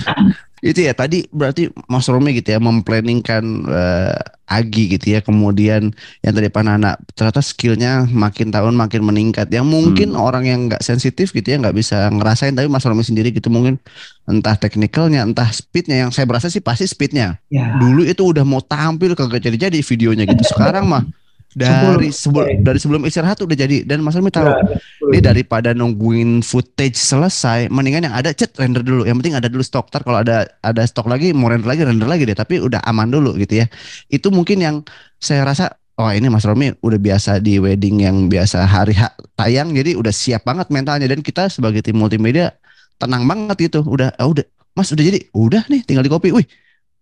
itu 0.60 0.80
ya 0.84 0.92
tadi 0.92 1.24
berarti 1.32 1.72
Mas 1.88 2.06
Romi 2.06 2.36
gitu 2.36 2.52
ya 2.52 2.60
memplanningkan 2.60 3.42
uh, 3.66 4.16
Agi 4.50 4.98
gitu 4.98 5.14
ya 5.14 5.22
kemudian 5.22 5.94
yang 6.26 6.32
tadi 6.34 6.50
anak 6.50 6.98
ternyata 7.14 7.38
skillnya 7.38 8.02
makin 8.10 8.50
tahun 8.50 8.74
makin 8.74 9.06
meningkat 9.06 9.46
yang 9.54 9.62
mungkin 9.62 10.10
hmm. 10.10 10.18
orang 10.18 10.44
yang 10.50 10.66
nggak 10.66 10.82
sensitif 10.82 11.30
gitu 11.30 11.54
ya 11.54 11.62
nggak 11.62 11.78
bisa 11.78 12.10
ngerasain 12.10 12.58
tapi 12.58 12.66
Mas 12.66 12.82
Romi 12.82 13.06
sendiri 13.06 13.30
gitu 13.30 13.46
mungkin 13.46 13.78
entah 14.26 14.58
teknikalnya 14.58 15.22
entah 15.22 15.46
speednya 15.54 16.02
yang 16.02 16.10
saya 16.10 16.26
berasa 16.26 16.50
sih 16.50 16.58
pasti 16.58 16.90
speednya 16.90 17.38
ya. 17.46 17.78
dulu 17.78 18.02
itu 18.02 18.26
udah 18.26 18.42
mau 18.42 18.58
tampil 18.58 19.14
kagak 19.14 19.38
jadi-jadi 19.38 19.78
videonya 19.86 20.26
gitu 20.26 20.42
sekarang 20.52 20.90
mah 20.90 21.06
dari 21.50 22.14
sebelum 22.14 22.62
dari 22.62 22.78
sebelum 22.78 23.02
istirahat 23.06 23.42
udah 23.42 23.56
jadi. 23.58 23.82
Dan 23.82 24.06
Mas 24.06 24.14
Almi 24.14 24.30
tahu 24.30 24.46
ya, 24.46 24.62
ini 25.10 25.18
daripada 25.18 25.74
nungguin 25.74 26.46
footage 26.46 26.94
selesai 26.94 27.66
mendingan 27.70 28.06
yang 28.06 28.14
ada 28.14 28.30
cet 28.30 28.54
render 28.58 28.86
dulu. 28.86 29.02
Yang 29.02 29.16
penting 29.22 29.34
ada 29.34 29.48
dulu 29.50 29.64
stok 29.66 29.90
tar 29.90 30.06
kalau 30.06 30.22
ada 30.22 30.46
ada 30.62 30.82
stok 30.86 31.10
lagi 31.10 31.34
mau 31.34 31.50
render 31.50 31.66
lagi 31.66 31.82
render 31.82 32.06
lagi 32.06 32.22
deh. 32.22 32.38
Tapi 32.38 32.62
udah 32.62 32.78
aman 32.86 33.10
dulu 33.10 33.34
gitu 33.38 33.62
ya. 33.62 33.66
Itu 34.06 34.30
mungkin 34.30 34.62
yang 34.62 34.76
saya 35.18 35.42
rasa 35.42 35.74
oh 35.98 36.10
ini 36.14 36.30
Mas 36.30 36.46
Romi 36.46 36.70
udah 36.70 37.00
biasa 37.02 37.42
di 37.42 37.58
wedding 37.58 38.06
yang 38.06 38.30
biasa 38.30 38.62
hari 38.70 38.94
ha 38.94 39.10
tayang. 39.34 39.74
Jadi 39.74 39.98
udah 39.98 40.14
siap 40.14 40.46
banget 40.46 40.70
mentalnya. 40.70 41.10
Dan 41.10 41.18
kita 41.18 41.50
sebagai 41.50 41.82
tim 41.82 41.98
multimedia 41.98 42.54
tenang 43.02 43.26
banget 43.26 43.70
gitu. 43.70 43.82
Udah 43.82 44.14
oh, 44.22 44.30
udah. 44.38 44.46
Mas 44.78 44.94
udah 44.94 45.02
jadi? 45.02 45.18
Udah 45.34 45.66
nih 45.66 45.82
tinggal 45.82 46.06
di 46.06 46.12
copy 46.14 46.30
wih 46.30 46.46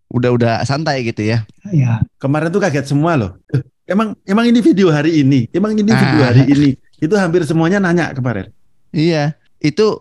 udah 0.08 0.30
udah 0.32 0.54
santai 0.64 1.04
gitu 1.04 1.20
ya. 1.20 1.44
Iya. 1.68 2.00
Kemarin 2.16 2.48
tuh 2.48 2.64
kaget 2.64 2.88
semua 2.88 3.20
loh. 3.20 3.36
Emang 3.88 4.12
emang 4.28 4.44
ini 4.44 4.60
video 4.60 4.92
hari 4.92 5.24
ini, 5.24 5.48
emang 5.48 5.72
ini 5.72 5.88
video 5.88 6.20
hari 6.20 6.44
ah. 6.44 6.52
ini. 6.52 6.70
Itu 7.00 7.16
hampir 7.16 7.40
semuanya 7.48 7.80
nanya 7.80 8.12
kemarin. 8.12 8.52
Iya, 8.92 9.32
itu 9.64 9.96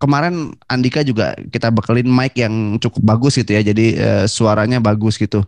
kemarin 0.00 0.56
Andika 0.64 1.04
juga 1.04 1.36
kita 1.52 1.68
bekelin 1.68 2.08
mic 2.08 2.32
yang 2.40 2.80
cukup 2.80 3.04
bagus 3.04 3.36
gitu 3.36 3.52
ya. 3.52 3.60
Jadi 3.60 4.00
uh, 4.00 4.24
suaranya 4.24 4.80
bagus 4.80 5.20
gitu. 5.20 5.44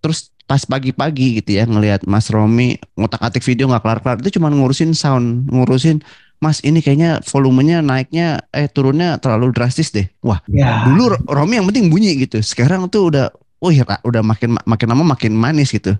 Terus 0.00 0.32
pas 0.48 0.64
pagi-pagi 0.64 1.38
gitu 1.44 1.60
ya 1.60 1.68
ngelihat 1.68 2.08
Mas 2.08 2.32
Romi 2.32 2.76
ngotak-atik 2.98 3.44
video 3.46 3.70
nggak 3.70 3.82
kelar-kelar 3.84 4.16
itu 4.24 4.40
cuma 4.40 4.50
ngurusin 4.50 4.92
sound, 4.92 5.48
ngurusin 5.52 6.02
Mas 6.42 6.58
ini 6.66 6.82
kayaknya 6.82 7.22
volumenya 7.22 7.78
naiknya 7.78 8.42
eh 8.50 8.66
turunnya 8.66 9.14
terlalu 9.22 9.54
drastis 9.54 9.94
deh. 9.94 10.10
Wah, 10.26 10.42
ya. 10.50 10.90
dulu 10.90 11.14
Romi 11.30 11.60
yang 11.60 11.70
penting 11.70 11.86
bunyi 11.86 12.18
gitu. 12.18 12.42
Sekarang 12.42 12.90
tuh 12.90 13.14
udah 13.14 13.30
oh 13.62 13.70
ya 13.70 13.86
udah 13.86 14.26
makin 14.26 14.58
makin 14.66 14.86
lama 14.90 15.14
makin 15.14 15.32
manis 15.38 15.70
gitu. 15.70 15.94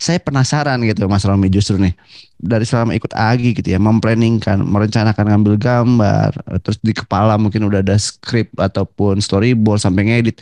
Saya 0.00 0.16
penasaran 0.16 0.80
gitu 0.88 1.04
Mas 1.04 1.22
Romi 1.28 1.52
justru 1.52 1.76
nih 1.76 1.92
dari 2.40 2.64
selama 2.64 2.96
ikut 2.96 3.12
Agi 3.12 3.52
gitu 3.52 3.68
ya 3.68 3.78
memplanningkan, 3.78 4.64
merencanakan 4.64 5.24
ngambil 5.28 5.54
gambar, 5.60 6.32
terus 6.64 6.80
di 6.80 6.96
kepala 6.96 7.36
mungkin 7.36 7.68
udah 7.68 7.84
ada 7.84 7.94
skrip 8.00 8.48
ataupun 8.56 9.20
storyboard 9.20 9.84
sampai 9.84 10.08
ngedit. 10.08 10.40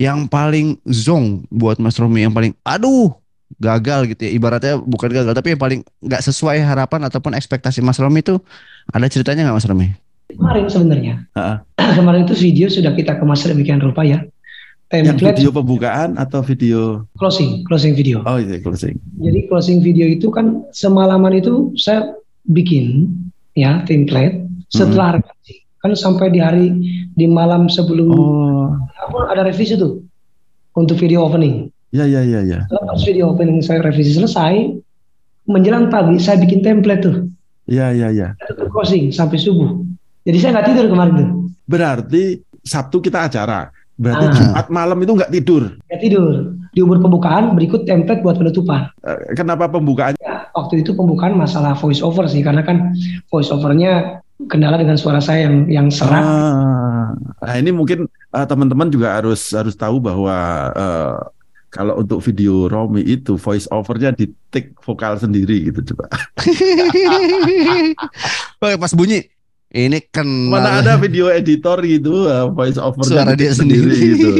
Yang 0.00 0.32
paling 0.32 0.80
zong 0.88 1.44
buat 1.52 1.76
Mas 1.76 2.00
Romi 2.00 2.24
yang 2.24 2.32
paling 2.32 2.56
aduh 2.64 3.12
gagal 3.60 4.16
gitu 4.16 4.24
ya 4.24 4.32
ibaratnya 4.32 4.78
bukan 4.78 5.10
gagal 5.10 5.34
tapi 5.34 5.52
yang 5.52 5.60
paling 5.60 5.80
nggak 6.00 6.22
sesuai 6.22 6.62
harapan 6.62 7.04
ataupun 7.10 7.36
ekspektasi 7.36 7.84
Mas 7.84 8.00
Romi 8.00 8.24
itu 8.24 8.40
ada 8.88 9.04
ceritanya 9.12 9.44
nggak 9.50 9.56
Mas 9.60 9.68
Romi? 9.68 9.88
Kemarin 10.30 10.64
sebenarnya 10.72 11.14
uh 11.36 11.60
-uh. 11.60 11.92
kemarin 12.00 12.24
itu 12.24 12.32
video 12.38 12.72
sudah 12.72 12.96
kita 12.96 13.20
kemas 13.20 13.44
demikian 13.44 13.82
rupa 13.82 14.06
ya 14.08 14.24
template. 14.90 15.22
yang 15.22 15.38
video 15.38 15.50
pembukaan 15.54 16.18
atau 16.18 16.42
video? 16.42 17.06
Closing 17.16 17.62
closing 17.64 17.94
video. 17.94 18.26
Oh 18.26 18.42
iya 18.42 18.58
closing. 18.58 18.98
Jadi 19.22 19.46
closing 19.46 19.78
video 19.80 20.10
itu 20.10 20.28
kan 20.34 20.66
semalaman 20.74 21.38
itu 21.38 21.70
saya 21.78 22.10
bikin 22.50 23.06
ya 23.54 23.86
template 23.86 24.42
setelah 24.74 25.16
hmm. 25.16 25.22
revisi. 25.22 25.56
Kan 25.80 25.90
sampai 25.96 26.28
di 26.34 26.40
hari 26.42 26.66
di 27.16 27.24
malam 27.24 27.70
sebelum 27.70 28.10
oh. 28.12 28.68
aku 29.06 29.16
ada 29.30 29.46
revisi 29.46 29.78
tuh 29.78 30.02
untuk 30.74 30.98
video 30.98 31.24
opening. 31.24 31.70
Ya 31.94 32.04
ya 32.04 32.26
ya 32.26 32.42
ya. 32.42 32.66
Setelah 32.66 32.98
video 32.98 33.24
opening 33.30 33.62
saya 33.62 33.80
revisi 33.80 34.18
selesai 34.18 34.74
menjelang 35.46 35.88
pagi 35.88 36.18
saya 36.18 36.42
bikin 36.42 36.60
template 36.66 37.06
tuh. 37.06 37.16
Ya 37.70 37.94
ya 37.94 38.10
ya. 38.10 38.34
Closing 38.74 39.14
sampai 39.14 39.38
subuh. 39.38 39.78
Jadi 40.26 40.36
saya 40.36 40.58
nggak 40.58 40.66
tidur 40.74 40.86
kemarin 40.90 41.14
tuh. 41.16 41.30
Berarti 41.64 42.42
Sabtu 42.60 43.00
kita 43.00 43.24
acara 43.24 43.72
Berarti 44.00 44.26
ah. 44.26 44.32
Jumat 44.32 44.66
malam 44.72 44.98
itu 45.04 45.12
nggak 45.12 45.32
tidur? 45.36 45.62
Nggak 45.84 46.00
tidur. 46.00 46.56
Di 46.72 46.80
umur 46.80 47.04
pembukaan 47.04 47.52
berikut 47.52 47.84
template 47.84 48.24
buat 48.24 48.40
penutupan. 48.40 48.88
Eh, 49.04 49.36
kenapa 49.36 49.68
pembukaan? 49.68 50.16
Ya, 50.16 50.48
waktu 50.56 50.80
itu 50.80 50.96
pembukaan 50.96 51.36
masalah 51.36 51.76
voice 51.76 52.00
over 52.00 52.24
sih, 52.24 52.40
karena 52.40 52.64
kan 52.64 52.96
voice 53.28 53.52
overnya 53.52 54.24
kendala 54.48 54.80
dengan 54.80 54.96
suara 54.96 55.20
saya 55.20 55.52
yang 55.52 55.68
yang 55.68 55.86
serak. 55.92 56.24
Ah. 56.24 57.12
Nah 57.44 57.54
ini 57.60 57.76
mungkin 57.76 58.08
uh, 58.32 58.46
teman-teman 58.48 58.88
juga 58.88 59.12
harus 59.20 59.52
harus 59.52 59.76
tahu 59.76 60.00
bahwa 60.00 60.36
uh, 60.72 61.20
kalau 61.68 62.00
untuk 62.00 62.24
video 62.24 62.72
Romi 62.72 63.04
itu 63.04 63.36
voice 63.36 63.68
overnya 63.68 64.16
di 64.16 64.32
take 64.48 64.72
vokal 64.80 65.20
sendiri 65.20 65.68
gitu 65.68 65.92
coba. 65.92 66.08
Pas 68.80 68.92
bunyi 68.96 69.28
ini 69.70 70.02
kan 70.10 70.26
mana 70.26 70.82
ada 70.82 70.98
video 70.98 71.30
editor 71.30 71.78
gitu, 71.86 72.26
uh, 72.26 72.50
voice 72.50 72.74
over 72.74 73.06
suara 73.06 73.38
dia 73.38 73.54
sendiri, 73.54 73.94
sendiri 73.94 74.10
gitu. 74.18 74.30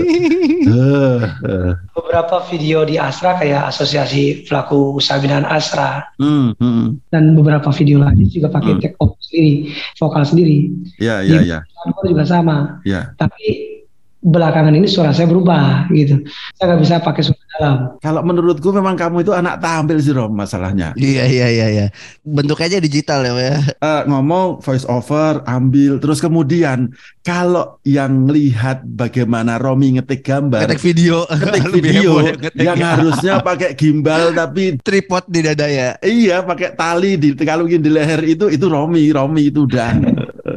Beberapa 1.97 2.43
video 2.51 2.83
di 2.83 2.99
Astra 2.99 3.39
kayak 3.39 3.71
asosiasi 3.71 4.43
pelaku 4.47 4.99
usaha 4.99 5.23
binaan 5.23 5.47
Astra. 5.47 6.03
Hmm, 6.19 6.59
hmm. 6.59 6.99
Dan 7.15 7.39
beberapa 7.39 7.71
video 7.71 8.03
lagi 8.03 8.27
juga 8.27 8.51
pakai 8.51 8.75
hmm. 8.75 8.83
take 8.83 8.99
off 8.99 9.15
sendiri, 9.23 9.71
vokal 10.03 10.23
sendiri. 10.27 10.59
Iya, 10.99 11.23
iya, 11.23 11.41
iya. 11.47 11.59
juga 12.03 12.27
sama. 12.27 12.83
Iya. 12.83 13.15
Tapi 13.15 13.80
belakangan 14.21 14.77
ini 14.77 14.85
suara 14.85 15.17
saya 15.17 15.25
berubah 15.29 15.89
gitu. 15.97 16.21
Saya 16.57 16.65
nggak 16.73 16.81
bisa 16.85 16.95
pakai 17.01 17.23
suara 17.25 17.45
dalam. 17.57 17.77
Kalau 18.05 18.21
menurutku 18.21 18.69
memang 18.73 18.97
kamu 18.97 19.25
itu 19.25 19.33
anak 19.33 19.65
tampil 19.65 19.97
sih 20.01 20.13
Rom 20.13 20.37
masalahnya. 20.37 20.93
Iya 20.97 21.25
iya 21.25 21.47
iya 21.49 21.67
iya. 21.69 21.87
Bentuknya 22.25 22.77
aja 22.77 22.79
digital 22.81 23.25
ya. 23.25 23.61
Uh, 23.81 24.03
ngomong 24.09 24.61
voice 24.61 24.85
over, 24.89 25.41
ambil 25.49 25.97
terus 26.01 26.21
kemudian 26.21 26.93
kalau 27.25 27.81
yang 27.85 28.29
lihat 28.29 28.85
bagaimana 28.85 29.57
Romi 29.57 29.97
ngetik 29.97 30.21
gambar, 30.25 30.69
ngetik 30.69 30.81
video, 30.85 31.25
ngetik 31.29 31.65
video 31.77 32.13
ngetik 32.21 32.61
yang 32.61 32.81
harusnya 32.81 33.41
pakai 33.49 33.73
gimbal 33.73 34.37
tapi 34.37 34.77
tripod 34.81 35.25
di 35.29 35.41
dada 35.45 35.65
ya. 35.69 35.97
Iya, 36.01 36.45
pakai 36.45 36.77
tali 36.77 37.17
di 37.17 37.33
kalungin 37.37 37.81
di 37.81 37.89
leher 37.93 38.21
itu 38.25 38.53
itu 38.53 38.69
Romi, 38.69 39.09
Romi 39.13 39.49
itu 39.49 39.65
udah 39.65 39.89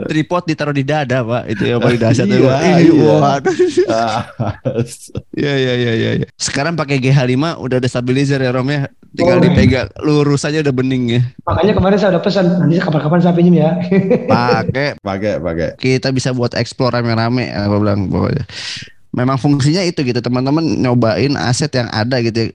tripod 0.10 0.44
ditaruh 0.48 0.76
di 0.76 0.84
dada 0.84 1.24
pak. 1.24 1.44
Itu 1.52 1.63
yang 1.68 1.80
paling 1.80 2.00
dasar 2.02 2.26
tuh 2.28 2.39
iya, 2.44 2.54
iya. 2.54 2.74
iya 5.38 5.54
iya 5.58 5.74
iya 5.76 5.92
iya. 5.94 6.12
Ya. 6.24 6.28
sekarang 6.38 6.74
pakai 6.76 7.00
GH5 7.00 7.60
udah 7.60 7.76
ada 7.80 7.88
stabilizer 7.89 8.39
ya 8.42 8.52
Rom 8.52 8.70
ya? 8.70 8.89
Tinggal 9.13 9.38
oh, 9.39 9.44
dipegang. 9.46 9.88
Lurus 10.02 10.44
aja 10.44 10.66
udah 10.66 10.74
bening 10.74 11.04
ya. 11.20 11.22
Makanya 11.46 11.74
kemarin 11.78 11.98
saya 12.02 12.10
udah 12.18 12.24
pesan 12.26 12.46
nanti 12.50 12.82
kapan-kapan 12.82 13.20
saya 13.22 13.34
pinjam 13.38 13.56
ya. 13.62 13.72
Pakai. 14.34 14.88
Pakai 15.00 15.34
pakai. 15.39 15.70
Kita 15.78 16.10
bisa 16.10 16.34
buat 16.34 16.58
explore 16.58 16.98
rame-rame 16.98 17.54
aku 17.54 17.76
bilang 17.82 18.10
pokoknya 18.10 18.44
memang 19.13 19.38
fungsinya 19.38 19.86
itu 19.86 20.02
gitu. 20.02 20.20
Teman-teman 20.20 20.66
nyobain 20.82 21.34
aset 21.38 21.70
yang 21.74 21.89
ada 21.94 22.20
gitu 22.26 22.50
ya. 22.50 22.52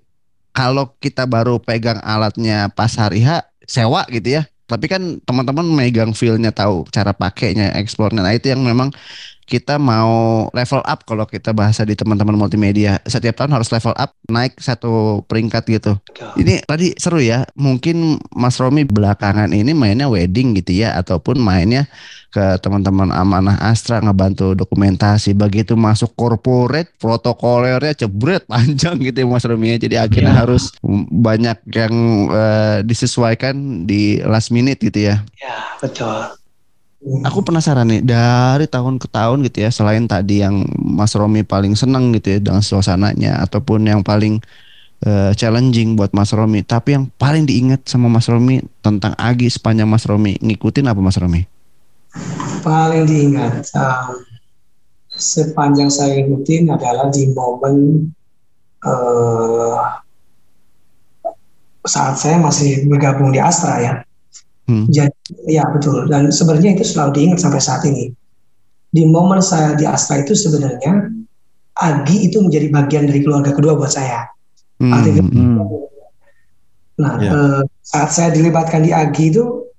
kalau 0.51 0.91
kita 0.99 1.23
baru 1.23 1.63
pegang 1.63 2.03
alatnya 2.03 2.67
pas 2.75 2.91
hari 2.99 3.23
H 3.23 3.47
sewa 3.69 4.03
gitu 4.11 4.41
ya 4.41 4.49
tapi 4.68 4.87
kan 4.92 5.02
teman-teman 5.24 5.64
megang 5.64 6.12
feelnya 6.12 6.52
tahu 6.52 6.85
cara 6.92 7.16
pakainya 7.16 7.72
explore 7.81 8.12
nah 8.12 8.28
itu 8.31 8.52
yang 8.52 8.61
memang 8.61 8.92
kita 9.49 9.81
mau 9.81 10.47
level 10.53 10.85
up 10.85 11.09
kalau 11.09 11.25
kita 11.25 11.57
bahasa 11.57 11.89
di 11.89 11.97
teman-teman 11.97 12.37
multimedia. 12.37 13.01
Setiap 13.09 13.41
tahun 13.41 13.57
harus 13.57 13.73
level 13.73 13.97
up 13.97 14.13
naik 14.29 14.61
satu 14.61 15.25
peringkat 15.25 15.65
gitu. 15.81 15.97
Ini 16.37 16.69
tadi 16.69 16.93
seru 17.01 17.19
ya 17.25 17.49
mungkin 17.57 18.21
Mas 18.37 18.61
Romi 18.61 18.85
belakangan 18.85 19.51
ini 19.57 19.73
mainnya 19.73 20.13
wedding 20.13 20.53
gitu 20.61 20.85
ya 20.85 21.01
ataupun 21.01 21.41
mainnya 21.41 21.89
ke 22.29 22.61
teman-teman 22.61 23.09
amanah 23.09 23.57
Astra 23.65 24.05
ngebantu 24.05 24.53
dokumentasi. 24.53 25.33
Begitu 25.33 25.73
masuk 25.75 26.13
corporate 26.13 26.93
protokolernya 27.01 28.05
cebret 28.05 28.45
panjang 28.53 29.01
gitu 29.01 29.25
ya 29.25 29.27
Mas 29.27 29.49
Romi 29.49 29.73
ya. 29.73 29.77
Jadi 29.81 29.97
akhirnya 29.97 30.37
ya. 30.37 30.41
harus 30.45 30.77
banyak 31.09 31.59
yang 31.73 31.95
uh, 32.29 32.85
disesuaikan 32.85 33.89
di 33.89 34.21
last 34.21 34.53
minute 34.53 34.85
gitu 34.85 35.09
ya. 35.09 35.25
Ya 35.41 35.57
betul 35.81 36.38
Aku 36.99 37.47
penasaran 37.47 37.87
nih 37.87 38.03
dari 38.03 38.67
tahun 38.67 38.99
ke 38.99 39.07
tahun 39.07 39.47
gitu 39.47 39.63
ya 39.63 39.71
selain 39.71 40.11
tadi 40.11 40.43
yang 40.43 40.67
Mas 40.83 41.15
Romi 41.15 41.47
paling 41.47 41.79
seneng 41.79 42.11
gitu 42.19 42.35
ya 42.35 42.39
dengan 42.43 42.59
suasananya 42.59 43.39
ataupun 43.47 43.87
yang 43.87 44.03
paling 44.03 44.43
uh, 45.07 45.31
challenging 45.39 45.95
buat 45.95 46.11
Mas 46.11 46.35
Romi 46.35 46.67
tapi 46.67 46.99
yang 46.99 47.07
paling 47.15 47.47
diingat 47.47 47.87
sama 47.87 48.11
Mas 48.11 48.27
Romi 48.27 48.67
tentang 48.83 49.15
Agi 49.15 49.47
sepanjang 49.47 49.87
Mas 49.87 50.11
Romi 50.11 50.43
ngikutin 50.43 50.91
apa 50.91 50.99
Mas 50.99 51.15
Romi? 51.23 51.47
Paling 52.67 53.07
diingat 53.07 53.71
um, 53.79 54.19
sepanjang 55.15 55.95
saya 55.95 56.19
ikutin 56.27 56.67
adalah 56.67 57.15
di 57.15 57.31
momen 57.31 58.11
uh, 58.83 60.03
saat 61.87 62.19
saya 62.19 62.43
masih 62.43 62.91
bergabung 62.91 63.31
di 63.31 63.39
Astra 63.39 63.79
ya. 63.79 63.93
Hmm. 64.68 64.85
Jadi 64.92 65.48
ya 65.48 65.64
betul 65.72 66.04
dan 66.12 66.28
sebenarnya 66.28 66.76
itu 66.76 66.85
selalu 66.85 67.11
diingat 67.16 67.40
sampai 67.40 67.61
saat 67.61 67.83
ini. 67.88 68.12
Di 68.88 69.04
momen 69.04 69.40
saya 69.40 69.76
di 69.76 69.85
Astra 69.85 70.20
itu 70.20 70.33
sebenarnya 70.33 71.12
Agi 71.78 72.26
itu 72.26 72.42
menjadi 72.42 72.74
bagian 72.74 73.07
dari 73.07 73.22
keluarga 73.22 73.54
kedua 73.54 73.78
buat 73.78 73.92
saya. 73.92 74.26
Hmm. 74.83 74.92
Artinya, 74.92 75.22
hmm. 75.24 75.57
Nah, 76.98 77.12
yeah. 77.22 77.31
Ya. 77.31 77.62
saat 77.87 78.11
saya 78.11 78.28
dilibatkan 78.35 78.83
di 78.83 78.90
Agi 78.90 79.31
itu 79.31 79.70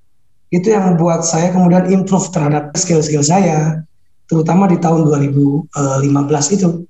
itu 0.49 0.67
yang 0.71 0.95
membuat 0.95 1.27
saya 1.27 1.51
kemudian 1.53 1.91
improve 1.91 2.31
terhadap 2.33 2.73
skill-skill 2.73 3.21
saya, 3.21 3.83
terutama 4.31 4.65
di 4.65 4.79
tahun 4.81 5.05
2015 5.05 6.55
itu 6.57 6.87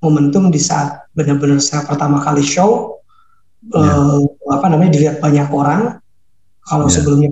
momentum 0.00 0.48
di 0.48 0.60
saat 0.62 1.04
benar-benar 1.12 1.60
saya 1.60 1.84
pertama 1.84 2.20
kali 2.24 2.44
show 2.44 3.00
yeah. 3.74 4.20
uh, 4.20 4.20
apa 4.54 4.66
namanya 4.70 4.94
dilihat 4.94 5.18
banyak 5.18 5.48
orang. 5.50 5.98
Kalau 6.64 6.88
yeah. 6.88 6.94
sebelumnya 6.96 7.30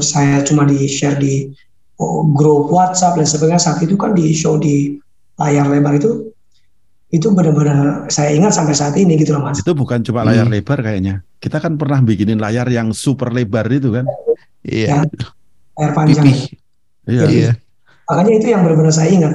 saya 0.00 0.40
cuma 0.42 0.64
di 0.64 0.88
share 0.88 1.20
di 1.20 1.52
oh, 2.00 2.24
grup 2.32 2.72
WhatsApp 2.72 3.20
dan 3.20 3.26
sebagainya 3.28 3.62
saat 3.62 3.78
itu 3.84 3.94
kan 3.94 4.16
di 4.16 4.32
show 4.32 4.56
di 4.56 4.96
layar 5.36 5.66
lebar 5.68 5.98
itu 5.98 6.30
itu 7.14 7.30
benar-benar 7.30 8.10
saya 8.10 8.34
ingat 8.34 8.58
sampai 8.58 8.74
saat 8.74 8.98
ini 8.98 9.14
gitu 9.14 9.38
loh 9.38 9.46
mas. 9.46 9.62
Itu 9.62 9.70
bukan 9.70 10.02
cuma 10.02 10.26
layar 10.26 10.50
hmm. 10.50 10.54
lebar 10.58 10.82
kayaknya. 10.82 11.22
Kita 11.38 11.62
kan 11.62 11.78
pernah 11.78 12.02
bikinin 12.02 12.42
layar 12.42 12.66
yang 12.66 12.90
super 12.90 13.30
lebar 13.30 13.70
itu 13.70 13.94
kan. 13.94 14.08
Iya. 14.66 14.88
Ya, 14.88 14.98
layar 15.78 15.92
panjang. 15.94 16.26
Iya. 17.06 17.22
Jadi, 17.28 17.34
iya. 17.38 17.52
Makanya 18.10 18.32
itu 18.34 18.46
yang 18.50 18.60
benar-benar 18.66 18.94
saya 18.96 19.08
ingat. 19.14 19.34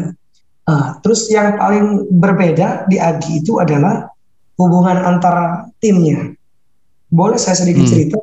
Nah, 0.68 1.00
terus 1.02 1.26
yang 1.32 1.56
paling 1.56 2.12
berbeda 2.14 2.86
di 2.92 3.00
Agi 3.00 3.42
itu 3.42 3.58
adalah 3.58 4.12
hubungan 4.60 5.00
antara 5.00 5.66
timnya. 5.80 6.36
Boleh 7.10 7.40
saya 7.40 7.58
sedikit 7.58 7.88
hmm. 7.88 7.92
cerita, 7.96 8.18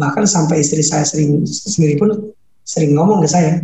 bahkan 0.00 0.24
sampai 0.24 0.64
istri 0.64 0.80
saya 0.80 1.04
sering 1.04 1.44
sendiri 1.44 2.00
pun 2.00 2.32
sering 2.64 2.96
ngomong 2.96 3.20
ke 3.20 3.28
saya, 3.28 3.60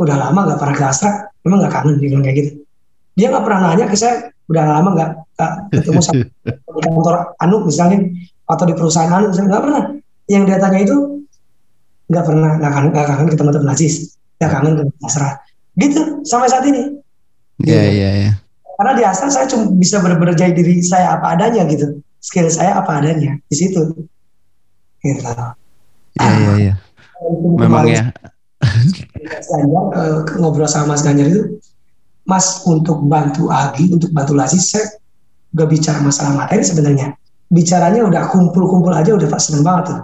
udah 0.00 0.16
lama 0.16 0.48
nggak 0.48 0.58
pernah 0.60 0.76
ke 0.76 0.84
Astra, 0.88 1.10
memang 1.44 1.64
nggak 1.64 1.72
kangen 1.72 1.96
dia 2.00 2.08
kayak 2.16 2.36
gitu. 2.40 2.50
Dia 3.16 3.26
nggak 3.32 3.44
pernah 3.44 3.60
nanya 3.72 3.86
ke 3.88 3.96
saya, 3.96 4.32
udah 4.48 4.64
lama 4.64 4.88
nggak 4.96 5.10
ketemu 5.72 6.00
sama 6.00 6.24
di 6.76 6.80
kantor 6.80 7.16
Anu 7.42 7.56
misalnya 7.68 7.98
atau 8.48 8.64
di 8.64 8.74
perusahaan 8.76 9.12
Anu 9.12 9.32
misalnya 9.32 9.48
nggak 9.52 9.64
pernah. 9.64 9.82
Yang 10.26 10.42
dia 10.48 10.58
tanya 10.58 10.78
itu 10.82 10.96
nggak 12.06 12.24
pernah 12.24 12.50
nggak 12.56 12.72
kangen, 12.72 12.90
gak 12.94 13.06
kangen 13.06 13.26
ke 13.28 13.36
teman-teman 13.36 13.68
Aziz, 13.76 13.94
nggak 14.40 14.50
kangen 14.50 14.72
ke 14.80 14.82
Astra. 15.04 15.28
Gitu 15.76 16.00
sampai 16.24 16.48
saat 16.48 16.64
ini. 16.64 16.96
Iya 17.60 17.82
iya 17.92 18.10
iya. 18.24 18.32
Karena 18.76 18.92
di 18.92 19.02
Astra 19.04 19.28
saya 19.32 19.46
cuma 19.48 19.72
bisa 19.72 20.00
jadi 20.36 20.52
diri 20.52 20.80
saya 20.80 21.16
apa 21.16 21.36
adanya 21.36 21.64
gitu. 21.68 22.00
Skill 22.20 22.48
saya 22.48 22.80
apa 22.80 23.00
adanya 23.00 23.36
di 23.48 23.56
situ. 23.56 24.08
Gitu. 25.06 25.22
Iya 26.18 26.32
iya 26.34 26.52
iya. 26.58 26.74
Memang 27.38 27.86
ya. 27.86 28.10
Ganjar, 29.22 29.84
uh, 29.94 30.18
ngobrol 30.40 30.66
sama 30.66 30.96
Mas 30.96 31.04
Ganjar 31.04 31.28
itu, 31.28 31.60
Mas 32.26 32.66
untuk 32.66 33.04
bantu 33.06 33.52
Agi, 33.52 33.92
untuk 33.92 34.10
bantu 34.10 34.34
Lasi, 34.34 34.58
saya 34.58 34.98
gak 35.54 35.68
bicara 35.70 36.02
masalah 36.02 36.34
materi 36.34 36.66
sebenarnya. 36.66 37.14
Bicaranya 37.46 38.02
udah 38.02 38.26
kumpul-kumpul 38.34 38.90
aja 38.90 39.14
udah 39.14 39.28
pak 39.30 39.38
seneng 39.38 39.62
banget 39.62 39.94
tuh. 39.94 40.00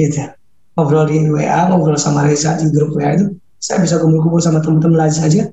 Gitu. 0.00 0.24
Ngobrol 0.72 1.04
di 1.04 1.28
WA, 1.28 1.68
ngobrol 1.68 2.00
sama 2.00 2.24
Reza 2.24 2.56
di 2.56 2.72
grup 2.72 2.96
WA 2.96 3.12
itu, 3.12 3.36
saya 3.60 3.84
bisa 3.84 4.00
kumpul-kumpul 4.00 4.40
sama 4.40 4.64
teman-teman 4.64 5.04
Lasi 5.04 5.20
aja 5.20 5.44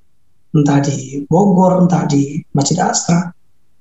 entah 0.55 0.79
di 0.81 1.27
Bogor, 1.29 1.85
entah 1.85 2.09
di 2.09 2.41
Masjid 2.57 2.79
Astra, 2.81 3.29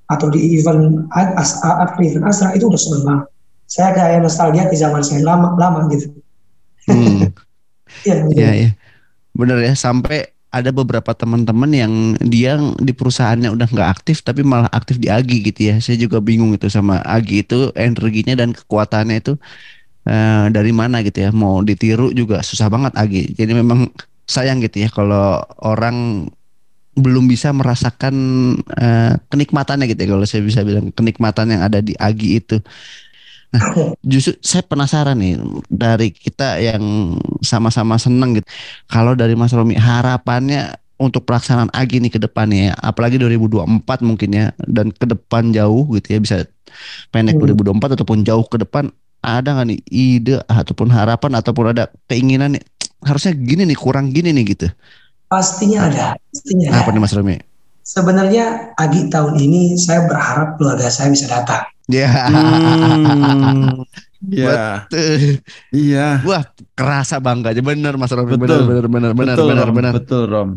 atau 0.08 0.28
di 0.32 0.56
event 0.56 1.08
Astra, 1.12 1.96
event 2.00 2.24
Astra 2.28 2.52
itu 2.56 2.68
udah 2.68 2.80
seneng 2.80 3.02
banget. 3.04 3.26
Saya 3.68 3.92
kayak 3.92 4.24
nostalgia 4.24 4.64
di 4.66 4.76
zaman 4.80 5.04
saya 5.04 5.20
lama 5.22 5.54
lama 5.54 5.86
gitu. 5.92 6.08
Hmm. 6.88 7.28
Iya, 8.04 8.28
iya, 8.36 8.50
ya. 8.52 8.70
bener 9.32 9.64
ya. 9.64 9.72
Sampai 9.72 10.28
ada 10.48 10.72
beberapa 10.72 11.12
teman-teman 11.12 11.72
yang 11.72 11.92
dia 12.24 12.56
di 12.80 12.92
perusahaannya 12.92 13.52
udah 13.52 13.68
nggak 13.68 13.90
aktif 14.00 14.24
tapi 14.24 14.40
malah 14.40 14.68
aktif 14.72 14.96
di 15.00 15.08
Agi 15.08 15.44
gitu 15.44 15.72
ya. 15.72 15.76
Saya 15.80 15.96
juga 15.96 16.20
bingung 16.20 16.52
itu 16.52 16.68
sama 16.68 17.00
Agi 17.04 17.44
itu 17.44 17.72
energinya 17.76 18.36
dan 18.36 18.52
kekuatannya 18.52 19.16
itu 19.20 19.40
uh, 20.08 20.52
dari 20.52 20.72
mana 20.72 21.04
gitu 21.04 21.20
ya. 21.20 21.30
Mau 21.32 21.60
ditiru 21.60 22.12
juga 22.12 22.44
susah 22.44 22.68
banget 22.68 22.92
Agi. 22.96 23.36
Jadi 23.36 23.52
memang 23.56 23.88
sayang 24.28 24.60
gitu 24.60 24.84
ya 24.84 24.92
kalau 24.92 25.40
orang 25.64 26.28
belum 26.98 27.30
bisa 27.30 27.54
merasakan 27.54 28.14
uh, 28.74 29.16
kenikmatannya 29.32 29.86
gitu 29.88 30.00
ya 30.02 30.08
kalau 30.12 30.26
saya 30.26 30.42
bisa 30.44 30.60
bilang 30.66 30.90
kenikmatan 30.92 31.56
yang 31.56 31.62
ada 31.64 31.80
di 31.84 31.92
Agi 31.96 32.40
itu. 32.40 32.60
Nah, 33.48 33.96
justru 34.04 34.36
saya 34.44 34.60
penasaran 34.60 35.16
nih 35.16 35.40
dari 35.72 36.12
kita 36.12 36.60
yang 36.60 37.16
sama-sama 37.40 37.96
seneng 37.96 38.40
gitu. 38.40 38.46
Kalau 38.90 39.16
dari 39.16 39.32
Mas 39.32 39.56
Romi 39.56 39.72
harapannya 39.72 40.76
untuk 41.00 41.24
pelaksanaan 41.24 41.72
Agi 41.72 42.02
nih 42.02 42.12
ke 42.12 42.20
depannya 42.20 42.72
ya, 42.72 42.74
apalagi 42.76 43.16
2024 43.16 43.64
mungkin 44.04 44.28
ya 44.34 44.46
dan 44.66 44.92
ke 44.92 45.06
depan 45.06 45.54
jauh 45.54 45.86
gitu 45.96 46.06
ya 46.12 46.18
bisa 46.20 46.36
pendek 47.14 47.38
hmm. 47.38 47.56
2024 47.56 47.96
ataupun 47.96 48.26
jauh 48.26 48.44
ke 48.44 48.60
depan 48.60 48.90
ada 49.24 49.56
nggak 49.56 49.66
nih 49.72 49.80
ide 49.88 50.36
ataupun 50.46 50.90
harapan 50.90 51.38
ataupun 51.38 51.72
ada 51.72 51.88
keinginan 52.10 52.58
nih 52.58 52.62
harusnya 53.06 53.32
gini 53.34 53.62
nih 53.64 53.78
kurang 53.78 54.10
gini 54.10 54.34
nih 54.34 54.44
gitu 54.58 54.68
Pastinya 55.28 55.92
ada. 55.92 56.16
Pastinya 56.16 56.66
ada. 56.72 56.80
Apa 56.82 56.88
nih 56.90 57.00
Mas 57.04 57.12
Romi? 57.12 57.36
Sebenarnya 57.84 58.72
Agi 58.80 59.12
tahun 59.12 59.36
ini 59.36 59.76
saya 59.76 60.08
berharap 60.08 60.56
keluarga 60.56 60.88
saya 60.88 61.12
bisa 61.12 61.28
datang. 61.28 61.68
Ya. 61.88 62.08
Hmm. 62.28 63.82
Iya. 64.28 64.84
Iya. 65.72 66.06
Wah, 66.26 66.42
kerasa 66.76 67.16
bangganya 67.22 67.64
bener 67.64 67.94
Mas 67.96 68.12
Romi. 68.12 68.36
Betul. 68.36 68.68
Bener 68.68 68.86
bener 68.90 69.12
bener 69.16 69.36
betul, 69.38 69.48
bener 69.48 69.68
bener. 69.72 69.92
Betul 69.96 70.22
Rom. 70.28 70.50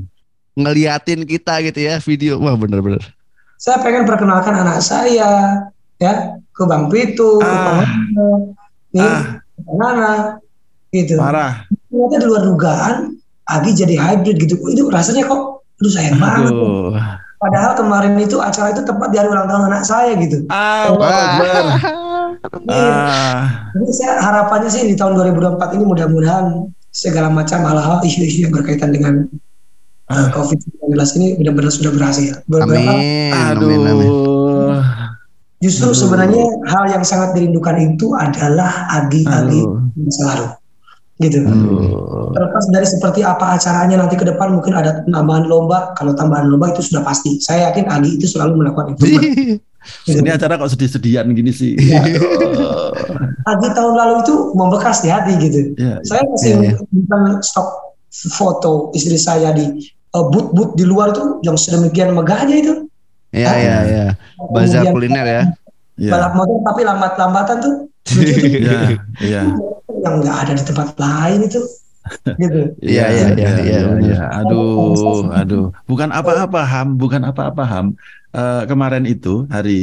Ngeliatin 0.60 1.24
kita 1.24 1.64
gitu 1.64 1.80
ya 1.80 1.96
video. 2.04 2.36
Wah, 2.44 2.60
bener 2.60 2.84
bener. 2.84 3.02
Saya 3.56 3.80
pengen 3.80 4.04
perkenalkan 4.10 4.58
anak 4.58 4.82
saya 4.84 5.72
ya 6.02 6.36
ke 6.52 6.64
Bang 6.66 6.90
Pitu, 6.90 7.38
ah. 7.46 7.86
ke 7.86 8.26
nih, 8.98 9.06
ah. 9.06 9.22
Nana, 9.70 10.42
gitu. 10.90 11.16
Parah. 11.16 11.70
Ternyata 11.70 12.16
di 12.18 12.26
luar 12.26 12.44
dugaan 12.44 12.96
Agi 13.52 13.72
jadi 13.76 13.96
hybrid 14.00 14.38
gitu. 14.42 14.56
Itu 14.72 14.88
rasanya 14.88 15.28
kok, 15.28 15.66
aduh 15.78 15.92
sayang 15.92 16.18
banget. 16.18 16.54
Padahal 17.42 17.74
kemarin 17.74 18.14
itu 18.22 18.38
acara 18.38 18.70
itu 18.70 18.86
tepat 18.86 19.10
di 19.10 19.18
hari 19.18 19.34
ulang 19.34 19.50
tahun 19.50 19.74
anak 19.74 19.82
saya 19.82 20.14
gitu. 20.22 20.46
Ah, 20.54 20.94
benar. 20.94 21.64
ah. 22.70 23.42
Jadi 23.74 23.92
saya 23.98 24.22
harapannya 24.22 24.70
sih 24.70 24.86
di 24.86 24.94
tahun 24.94 25.18
2024 25.18 25.58
ini 25.82 25.84
mudah-mudahan 25.90 26.70
segala 26.94 27.34
macam 27.34 27.66
hal-hal 27.66 27.98
isu-isu 28.06 28.46
yang 28.46 28.54
berkaitan 28.54 28.94
dengan 28.94 29.26
uh, 30.14 30.28
COVID-19 30.38 30.94
ini 31.18 31.28
benar-benar 31.42 31.74
sudah 31.74 31.92
berhasil. 31.98 32.46
Beberapa, 32.46 32.78
amin. 32.78 33.34
Aduh. 33.34 33.70
Amin, 33.74 34.12
Justru 35.62 35.94
Aduh. 35.94 35.98
sebenarnya 35.98 36.46
hal 36.70 36.94
yang 36.94 37.02
sangat 37.02 37.34
dirindukan 37.34 37.74
itu 37.82 38.14
adalah 38.14 38.86
agi-agi 39.02 39.66
selalu 40.14 40.61
gitu. 41.22 41.46
Hmm. 41.46 42.34
Terlepas 42.34 42.66
dari 42.74 42.88
seperti 42.90 43.22
apa 43.22 43.56
acaranya 43.56 44.02
nanti 44.02 44.18
ke 44.18 44.26
depan 44.26 44.58
mungkin 44.58 44.74
ada 44.74 45.06
tambahan 45.06 45.46
lomba. 45.46 45.94
Kalau 45.94 46.18
tambahan 46.18 46.50
lomba 46.50 46.74
itu 46.74 46.82
sudah 46.82 47.06
pasti. 47.06 47.38
Saya 47.38 47.70
yakin 47.70 47.86
Agi 47.88 48.18
itu 48.18 48.26
selalu 48.26 48.66
melakukan 48.66 48.98
itu. 48.98 49.06
gitu. 50.10 50.20
Ini 50.22 50.30
acara 50.38 50.58
kok 50.58 50.74
sedih-sedihan 50.74 51.30
gini 51.34 51.54
sih. 51.54 51.78
Ya. 51.78 52.02
Agi 53.52 53.68
tahun 53.74 53.94
lalu 53.98 54.14
itu 54.26 54.36
membekas 54.58 55.02
di 55.06 55.10
hati 55.10 55.34
gitu. 55.42 55.74
Ya, 55.78 56.02
saya 56.06 56.22
masih 56.26 56.52
ya, 56.62 56.74
ya. 56.78 57.42
stok 57.42 57.94
foto 58.12 58.92
istri 58.94 59.16
saya 59.18 59.56
di 59.56 59.90
uh, 60.14 60.26
boot-boot 60.30 60.76
di 60.76 60.86
luar 60.86 61.16
itu 61.16 61.42
yang 61.46 61.58
sedemikian 61.58 62.14
megahnya 62.14 62.56
itu. 62.58 62.74
Iya 63.32 63.52
iya 63.56 63.78
iya. 63.88 64.06
Bazar 64.52 64.92
kuliner 64.92 65.26
ya. 65.26 65.44
Balap 66.12 66.34
motor 66.36 66.60
tapi 66.66 66.82
lambat-lambatan 66.84 67.58
tuh. 67.62 67.76
Iya. 68.10 68.98
Iya 69.22 69.44
yang 70.02 70.16
nggak 70.22 70.38
ada 70.48 70.54
di 70.58 70.64
tempat 70.66 70.90
lain 70.98 71.40
itu 71.46 71.62
gitu. 72.42 72.62
Iya 72.82 73.06
iya 73.14 73.28
iya 73.38 73.52
iya. 73.62 73.80
Ya. 74.02 74.24
Aduh 74.42 75.30
aduh. 75.30 75.70
Bukan 75.86 76.10
apa-apa 76.10 76.66
Ham, 76.66 76.98
bukan 76.98 77.22
apa-apa 77.22 77.64
Ham. 77.64 77.88
Uh, 78.32 78.64
kemarin 78.66 79.04
itu 79.06 79.46
hari 79.52 79.80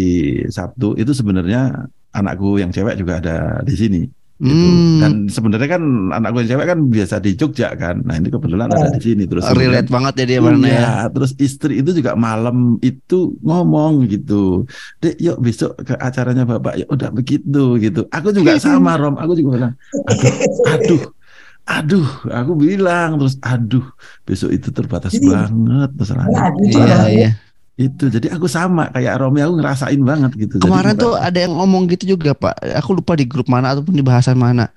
Sabtu 0.49 0.97
itu 0.99 1.13
sebenarnya 1.15 1.87
anakku 2.11 2.59
yang 2.59 2.75
cewek 2.75 2.99
juga 2.99 3.23
ada 3.23 3.63
di 3.63 3.75
sini. 3.79 4.03
Gitu. 4.39 4.55
Hmm. 4.55 5.03
Dan 5.03 5.13
sebenarnya 5.27 5.67
kan 5.67 5.83
anak 6.15 6.31
gue 6.31 6.47
cewek 6.47 6.67
kan 6.71 6.79
biasa 6.87 7.19
di 7.19 7.35
Jogja 7.35 7.75
kan. 7.75 8.07
Nah 8.07 8.23
ini 8.23 8.31
kebetulan 8.31 8.71
ada 8.71 8.95
di 8.95 9.03
sini 9.03 9.27
terus. 9.27 9.43
Relate 9.51 9.91
banget 9.91 10.23
ya 10.23 10.25
dia 10.31 10.39
mana 10.39 10.67
ya. 10.71 10.91
Terus 11.11 11.35
istri 11.43 11.83
itu 11.83 11.91
juga 11.91 12.15
malam 12.15 12.79
itu 12.79 13.35
ngomong 13.43 14.07
gitu. 14.07 14.63
Dek 15.03 15.19
yuk 15.19 15.43
besok 15.43 15.75
ke 15.83 15.99
acaranya 15.99 16.47
bapak. 16.47 16.79
Ya 16.79 16.87
udah 16.87 17.11
begitu 17.11 17.83
gitu. 17.83 18.07
Aku 18.15 18.31
juga 18.31 18.55
sama 18.63 18.95
Rom. 18.95 19.19
Aku 19.19 19.35
juga 19.35 19.59
bilang. 19.59 19.75
Aduh, 20.07 20.31
aduh, 20.71 21.03
aduh 21.67 22.09
aku 22.31 22.53
bilang 22.55 23.19
terus 23.19 23.37
aduh 23.45 23.85
besok 24.25 24.57
itu 24.57 24.73
terbatas 24.73 25.13
Jadi, 25.13 25.29
banget 25.29 25.91
masalahnya 26.01 26.41
iya 26.65 26.99
iya 27.13 27.31
itu 27.79 28.11
jadi 28.11 28.35
aku 28.35 28.51
sama 28.51 28.91
kayak 28.91 29.23
Romi 29.23 29.39
aku 29.39 29.63
ngerasain 29.63 30.03
banget 30.03 30.35
gitu 30.35 30.59
kemarin 30.59 30.99
jadi, 30.99 31.03
tuh 31.07 31.15
ada 31.15 31.39
yang 31.39 31.55
ngomong 31.55 31.87
gitu 31.95 32.19
juga 32.19 32.35
pak 32.35 32.59
aku 32.75 32.99
lupa 32.99 33.15
di 33.15 33.23
grup 33.23 33.47
mana 33.47 33.71
ataupun 33.71 33.95
di 33.95 34.03
bahasan 34.03 34.35
mana 34.35 34.75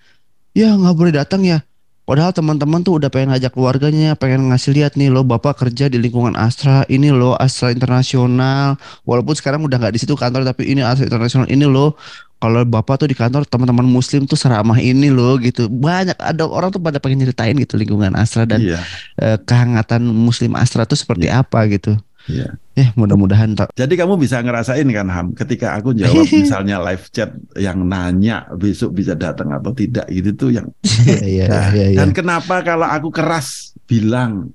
ya 0.54 0.78
nggak 0.78 0.94
boleh 0.94 1.14
datang 1.18 1.42
ya 1.42 1.66
Padahal 2.02 2.36
teman-teman 2.36 2.84
tuh 2.84 3.00
udah 3.00 3.08
pengen 3.08 3.32
ngajak 3.32 3.56
keluarganya, 3.56 4.20
pengen 4.20 4.52
ngasih 4.52 4.76
lihat 4.76 5.00
nih 5.00 5.08
lo 5.08 5.24
bapak 5.24 5.64
kerja 5.64 5.88
di 5.88 5.96
lingkungan 5.96 6.36
Astra, 6.36 6.84
ini 6.92 7.08
lo 7.08 7.40
Astra 7.40 7.72
Internasional. 7.72 8.76
Walaupun 9.08 9.32
sekarang 9.32 9.64
udah 9.64 9.80
nggak 9.80 9.96
di 9.96 10.00
situ 10.04 10.18
kantor, 10.20 10.44
tapi 10.44 10.68
ini 10.68 10.84
Astra 10.84 11.08
Internasional, 11.08 11.48
ini 11.48 11.64
lo 11.64 11.96
kalau 12.42 12.66
bapak 12.66 13.06
tuh 13.06 13.08
di 13.08 13.14
kantor 13.14 13.46
teman-teman 13.46 13.86
muslim 13.86 14.26
tuh 14.26 14.36
seramah 14.36 14.82
ini 14.82 15.14
loh 15.14 15.38
gitu. 15.38 15.70
Banyak 15.70 16.18
ada 16.18 16.44
orang 16.50 16.74
tuh 16.74 16.82
pada 16.82 16.98
pengen 16.98 17.22
nyeritain 17.22 17.54
gitu 17.56 17.78
lingkungan 17.78 18.18
Astra 18.18 18.50
dan 18.50 18.60
iya. 18.60 18.82
eh, 19.22 19.38
kehangatan 19.38 20.02
muslim 20.04 20.58
Astra 20.58 20.90
tuh 20.90 20.98
seperti 20.98 21.30
iya. 21.30 21.46
apa 21.46 21.70
gitu. 21.70 21.96
Iya. 22.30 22.50
Ya 22.78 22.88
mudah-mudahan 22.96 23.58
tak. 23.58 23.74
Jadi 23.76 23.94
kamu 23.98 24.16
bisa 24.16 24.40
ngerasain 24.40 24.88
kan 24.94 25.08
Ham, 25.10 25.28
ketika 25.34 25.76
aku 25.76 25.92
jawab 25.98 26.26
misalnya 26.44 26.78
live 26.82 27.06
chat 27.10 27.34
yang 27.58 27.84
nanya 27.86 28.48
besok 28.54 28.96
bisa 28.96 29.18
datang 29.18 29.52
atau 29.52 29.74
tidak 29.74 30.06
gitu 30.12 30.30
tuh 30.36 30.50
yang. 30.54 30.68
Iya 30.86 31.22
iya, 31.26 31.46
nah, 31.50 31.68
iya 31.74 31.88
iya. 31.92 31.98
Dan 31.98 32.14
kenapa 32.14 32.62
kalau 32.62 32.88
aku 32.88 33.10
keras 33.10 33.74
bilang 33.90 34.54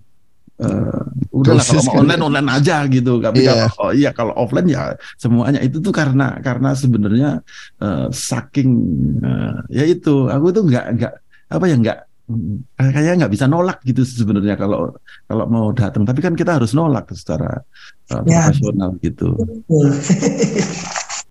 Uh, 0.57 1.05
udahlah 1.37 1.61
kalau 1.61 1.85
mau 1.85 2.01
online 2.01 2.23
online 2.33 2.49
aja 2.49 2.89
gitu 2.89 3.21
tapi 3.21 3.45
yeah. 3.45 3.69
kalau 3.69 3.77
oh 3.77 3.93
iya 3.93 4.11
kalau 4.17 4.33
offline 4.41 4.65
ya 4.65 4.97
semuanya 5.21 5.61
itu 5.61 5.85
tuh 5.85 5.93
karena 5.93 6.41
karena 6.41 6.73
sebenarnya 6.73 7.45
uh, 7.77 8.09
saking 8.09 8.73
uh, 9.21 9.61
ya 9.69 9.85
itu 9.85 10.33
aku 10.33 10.57
tuh 10.57 10.65
nggak 10.65 10.97
nggak 10.97 11.13
apa 11.53 11.65
ya 11.69 11.77
nggak 11.77 11.99
Eh, 12.27 12.91
kayaknya 12.91 13.23
nggak 13.23 13.33
bisa 13.39 13.47
nolak 13.47 13.79
gitu 13.87 14.03
sebenarnya 14.03 14.59
kalau 14.59 14.91
kalau 15.31 15.45
mau 15.47 15.71
datang 15.71 16.03
tapi 16.03 16.19
kan 16.19 16.35
kita 16.35 16.59
harus 16.59 16.75
nolak 16.75 17.07
secara 17.15 17.63
uh, 18.11 18.23
ya. 18.27 18.51
profesional 18.51 18.99
gitu. 18.99 19.31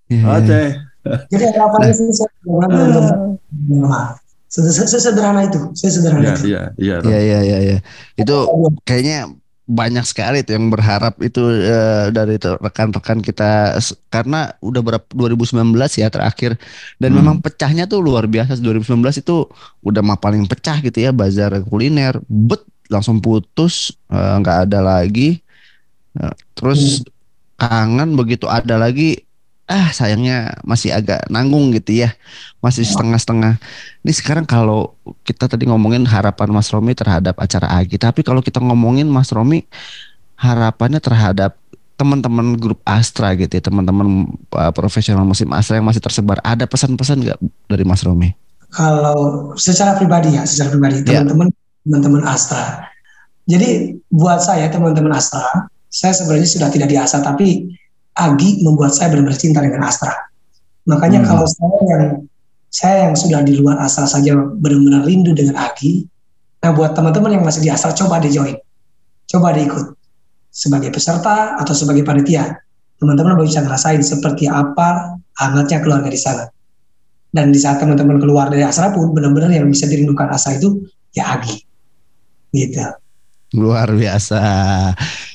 yeah. 0.08 0.39
Oke. 0.39 0.62
Jadi 1.05 1.43
apa 1.51 1.77
sih 1.91 2.08
sederhana 5.03 5.43
itu, 5.43 5.60
sederhana 5.75 6.31
itu. 6.31 6.55
Iya, 6.55 6.71
iya, 6.79 6.95
iya, 7.03 7.19
iya, 7.19 7.39
iya, 7.43 7.58
iya. 7.60 7.77
Itu 8.15 8.47
kayaknya 8.88 9.36
banyak 9.65 10.06
sekali 10.06 10.45
tuh 10.45 10.62
yang 10.62 10.69
berharap 10.69 11.17
itu 11.25 11.41
uh, 11.41 12.13
dari 12.13 12.38
rekan-rekan 12.38 13.17
kita. 13.25 13.82
Karena 14.13 14.54
udah 14.62 14.82
berapa 14.86 15.08
2019 15.10 15.73
ya 15.97 16.08
terakhir. 16.13 16.62
Dan 17.01 17.13
hmm. 17.13 17.17
memang 17.17 17.38
pecahnya 17.41 17.89
tuh 17.89 18.06
luar 18.06 18.30
biasa. 18.30 18.62
2019 18.62 19.25
itu 19.25 19.49
udah 19.82 20.01
mah 20.06 20.21
paling 20.21 20.45
pecah 20.45 20.78
gitu 20.86 21.01
ya 21.01 21.10
bazar 21.10 21.58
kuliner. 21.65 22.21
Bet 22.30 22.62
langsung 22.86 23.17
putus 23.17 23.97
eh, 24.13 24.36
nggak 24.38 24.58
uh, 24.62 24.63
ada 24.69 24.80
lagi. 24.86 25.41
Uh, 26.13 26.34
terus 26.54 27.01
hmm. 27.01 27.10
kangen 27.58 28.10
begitu. 28.13 28.45
Ada 28.45 28.78
lagi 28.78 29.25
ah 29.65 29.89
sayangnya 29.89 30.54
masih 30.62 30.93
agak 30.93 31.25
nanggung 31.30 31.73
gitu 31.73 32.06
ya. 32.06 32.13
Masih 32.62 32.86
setengah-setengah. 32.86 33.58
Ini 34.06 34.13
sekarang 34.13 34.45
kalau 34.45 34.93
kita 35.25 35.49
tadi 35.49 35.65
ngomongin 35.65 36.06
harapan 36.06 36.49
Mas 36.54 36.69
Romi 36.69 36.93
terhadap 36.93 37.38
acara 37.41 37.69
Agi 37.82 37.97
tapi 37.97 38.21
kalau 38.21 38.41
kita 38.45 38.62
ngomongin 38.62 39.10
Mas 39.10 39.34
Romi 39.34 39.65
harapannya 40.38 41.01
terhadap 41.01 41.58
teman-teman 41.95 42.60
grup 42.60 42.84
Astra 42.84 43.32
gitu 43.39 43.56
ya 43.56 43.63
teman-teman 43.63 44.28
uh, 44.51 44.71
profesional 44.75 45.23
musim 45.23 45.47
Astra 45.56 45.80
yang 45.80 45.88
masih 45.88 46.04
tersebar 46.04 46.43
ada 46.43 46.67
pesan-pesan 46.67 47.23
nggak 47.23 47.39
dari 47.71 47.84
Mas 47.88 48.04
Romi? 48.04 48.36
Kalau 48.75 49.51
secara 49.56 49.95
pribadi 49.95 50.36
ya 50.36 50.43
secara 50.43 50.75
pribadi 50.75 51.01
ya. 51.08 51.23
teman-teman 51.23 51.47
teman-teman 51.88 52.21
Astra. 52.28 52.91
Jadi 53.45 54.01
buat 54.10 54.41
saya 54.41 54.67
teman-teman 54.69 55.15
Astra 55.15 55.69
saya 55.95 56.12
sebenarnya 56.12 56.49
sudah 56.51 56.67
tidak 56.67 56.91
di 56.91 56.97
Astra 56.99 57.23
tapi 57.23 57.71
Agi 58.15 58.63
membuat 58.63 58.95
saya 58.95 59.12
benar-benar 59.12 59.36
cinta 59.36 59.60
dengan 59.60 59.84
Astra. 59.84 60.12
Makanya 60.88 61.23
hmm. 61.23 61.28
kalau 61.28 61.45
saya 61.45 61.80
yang 61.84 62.04
saya 62.71 62.95
yang 63.08 63.15
sudah 63.15 63.39
di 63.43 63.60
luar 63.60 63.80
Astra 63.80 64.08
saja 64.08 64.36
benar-benar 64.36 65.04
rindu 65.04 65.36
dengan 65.36 65.60
Agi. 65.60 66.08
Nah 66.63 66.71
buat 66.71 66.95
teman-teman 66.95 67.36
yang 67.36 67.43
masih 67.43 67.62
di 67.63 67.69
Astra 67.69 67.91
coba 67.91 68.23
di 68.23 68.32
join, 68.32 68.56
coba 69.28 69.51
diikut 69.51 69.95
sebagai 70.56 70.95
peserta 70.95 71.60
atau 71.60 71.75
sebagai 71.75 72.08
panitia. 72.08 72.56
Teman-teman 72.95 73.36
bisa 73.43 73.60
ngerasain 73.60 73.99
seperti 73.99 74.47
apa 74.47 75.19
hangatnya 75.36 75.84
keluarga 75.84 76.08
di 76.08 76.15
sana. 76.15 76.47
Dan 77.36 77.51
di 77.51 77.60
saat 77.60 77.84
teman-teman 77.84 78.15
keluar 78.23 78.47
dari 78.47 78.63
Astra 78.63 78.95
pun 78.95 79.12
benar-benar 79.12 79.51
yang 79.51 79.67
bisa 79.67 79.84
dirindukan 79.91 80.32
Astra 80.32 80.56
itu 80.56 80.88
ya 81.12 81.36
Agi. 81.36 81.60
Gitu. 82.56 82.80
Luar 83.60 83.91
biasa. 83.91 84.39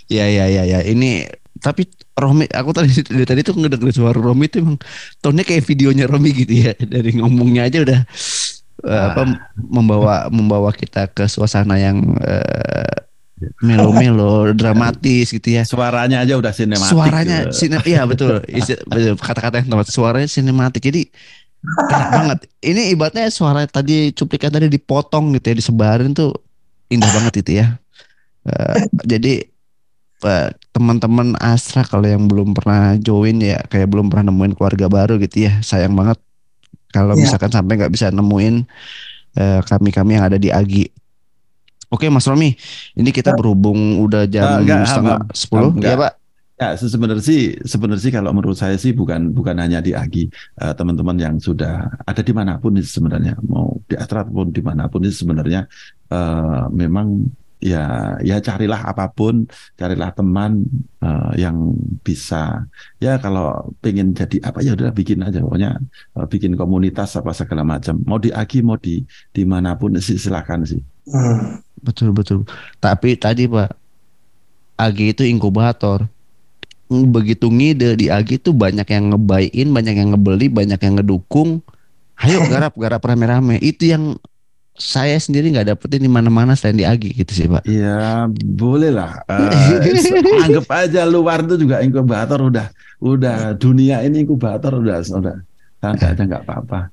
Ya 0.09 0.27
ya 0.27 0.49
ya 0.49 0.64
ya. 0.64 0.81
Ini 0.81 1.29
tapi 1.61 1.85
Romi 2.20 2.46
aku 2.46 2.70
tadi 2.76 2.92
dari 3.02 3.24
tadi 3.24 3.40
tuh 3.40 3.56
ngedenger 3.56 3.90
suara 3.90 4.18
Romi 4.20 4.46
itu 4.46 4.61
emang 4.61 4.76
tonnya 5.24 5.42
kayak 5.42 5.64
videonya 5.64 6.04
Romi 6.06 6.30
gitu 6.37 6.70
ya. 6.70 6.72
Dari 6.92 7.16
ngomongnya 7.16 7.66
aja 7.66 7.78
udah 7.80 8.00
uh, 8.85 9.04
apa 9.12 9.22
membawa 9.56 10.28
membawa 10.28 10.70
kita 10.72 11.09
ke 11.11 11.24
suasana 11.26 11.80
yang 11.80 12.16
uh, 12.20 12.94
melo-melo 13.64 14.50
dramatis 14.61 15.33
gitu 15.33 15.48
ya. 15.61 15.62
Suaranya 15.64 16.20
aja 16.20 16.37
udah 16.37 16.52
sinematik 16.52 16.92
suaranya 16.92 17.38
gitu. 17.48 17.56
sine 17.56 17.76
iya 17.88 18.04
betul. 18.04 18.44
Kata-kata 19.26 19.64
yang 19.64 19.68
tepat 19.72 19.88
suaranya 19.88 20.28
sinematik. 20.28 20.85
Jadi 20.85 21.09
enak 21.64 22.09
banget. 22.12 22.38
Ini 22.61 22.83
ibaratnya 22.96 23.28
suara 23.33 23.64
tadi 23.68 24.12
cuplikan 24.12 24.52
tadi 24.52 24.68
dipotong 24.68 25.37
gitu 25.37 25.52
ya 25.52 25.56
disebarin 25.56 26.12
tuh 26.12 26.37
indah 26.92 27.09
banget 27.12 27.44
itu 27.44 27.52
ya. 27.64 27.76
Uh, 28.40 28.88
jadi 29.04 29.44
teman-teman 30.70 31.33
Astra 31.40 31.83
kalau 31.83 32.04
yang 32.04 32.28
belum 32.28 32.52
pernah 32.52 32.96
join 33.00 33.40
ya 33.40 33.61
kayak 33.66 33.88
belum 33.88 34.12
pernah 34.12 34.28
nemuin 34.28 34.54
keluarga 34.54 34.87
baru 34.87 35.16
gitu 35.16 35.48
ya 35.48 35.61
sayang 35.64 35.96
banget 35.96 36.20
kalau 36.90 37.14
ya. 37.14 37.22
misalkan 37.24 37.50
sampai 37.50 37.78
nggak 37.78 37.92
bisa 37.94 38.11
nemuin 38.11 38.66
uh, 39.38 39.61
kami-kami 39.66 40.18
yang 40.18 40.26
ada 40.26 40.38
di 40.38 40.50
Agi. 40.50 40.90
Oke 41.90 42.06
Mas 42.06 42.22
Romi, 42.30 42.54
ini 42.94 43.11
kita 43.11 43.35
berhubung 43.35 43.98
udah 43.98 44.22
jam 44.30 44.62
enggak, 44.62 44.87
setengah 44.87 45.18
sepuluh, 45.35 45.74
ya 45.83 45.98
Pak. 45.98 46.12
Ya 46.61 46.76
sebenarnya 46.76 47.24
sih 47.24 47.56
sebenarnya 47.64 48.02
sih 48.04 48.12
kalau 48.12 48.30
menurut 48.37 48.54
saya 48.54 48.76
sih 48.76 48.92
bukan 48.92 49.33
bukan 49.33 49.56
hanya 49.59 49.80
di 49.80 49.96
Agi 49.96 50.28
uh, 50.61 50.76
teman-teman 50.76 51.16
yang 51.18 51.35
sudah 51.40 51.88
ada 52.04 52.20
di 52.20 52.30
mana 52.37 52.61
pun 52.61 52.76
sebenarnya 52.78 53.40
mau 53.48 53.80
di 53.88 53.96
Astra 53.96 54.22
pun 54.28 54.52
di 54.52 54.61
mana 54.61 54.87
pun 54.87 55.02
itu 55.02 55.24
sebenarnya 55.24 55.66
uh, 56.12 56.68
memang 56.68 57.26
ya 57.61 58.16
ya 58.25 58.40
carilah 58.40 58.88
apa 58.88 59.12
pun 59.12 59.44
carilah 59.77 60.11
teman 60.16 60.64
uh, 61.05 61.33
yang 61.37 61.77
bisa. 62.01 62.64
Ya 62.99 63.20
kalau 63.20 63.70
pengen 63.85 64.16
jadi 64.16 64.40
apa 64.40 64.64
ya 64.64 64.73
udah 64.73 64.90
bikin 64.90 65.20
aja. 65.20 65.44
Pokoknya 65.44 65.77
uh, 66.16 66.27
bikin 66.27 66.57
komunitas 66.57 67.14
apa 67.20 67.37
segala 67.37 67.62
macam. 67.62 68.01
Mau 68.09 68.16
di 68.16 68.33
Agi 68.33 68.64
mau 68.64 68.81
di 68.81 69.05
di 69.31 69.42
mana 69.44 69.77
pun 69.77 69.94
sih 70.01 70.16
silakan 70.16 70.64
sih. 70.64 70.81
Hmm. 71.07 71.61
betul 71.81 72.12
betul. 72.12 72.44
Tapi 72.81 73.16
tadi 73.20 73.44
pak 73.46 73.77
Agi 74.81 75.12
itu 75.12 75.23
inkubator. 75.29 76.09
Begitu 76.90 77.46
ngide 77.46 77.94
di 77.94 78.09
Agi 78.09 78.40
itu 78.40 78.57
banyak 78.57 78.88
yang 78.88 79.14
ngebayin 79.14 79.68
banyak 79.70 79.94
yang 79.94 80.09
ngebeli 80.16 80.49
banyak 80.49 80.81
yang 80.81 80.94
ngedukung. 80.96 81.61
Ayo 82.16 82.44
garap 82.53 82.73
garap 82.81 83.05
rame-rame. 83.05 83.61
Itu 83.61 83.92
yang 83.92 84.16
saya 84.81 85.21
sendiri 85.21 85.53
nggak 85.53 85.77
dapetin 85.77 86.01
di 86.01 86.11
mana-mana 86.11 86.57
selain 86.57 86.81
di 86.81 86.88
Agi 86.88 87.12
gitu 87.12 87.33
sih 87.37 87.47
pak. 87.47 87.69
Iya 87.69 88.27
boleh 88.33 88.90
lah. 88.90 89.21
Uh, 89.31 90.43
anggap 90.43 90.66
aja 90.73 91.05
luar 91.05 91.45
itu 91.45 91.69
juga 91.69 91.85
inkubator 91.85 92.40
udah 92.49 92.73
udah 93.05 93.55
dunia 93.55 94.01
ini 94.03 94.25
inkubator 94.25 94.81
udah 94.81 95.05
udah 95.05 95.37
santai 95.81 96.16
aja 96.16 96.23
nggak 96.25 96.43
apa-apa. 96.49 96.88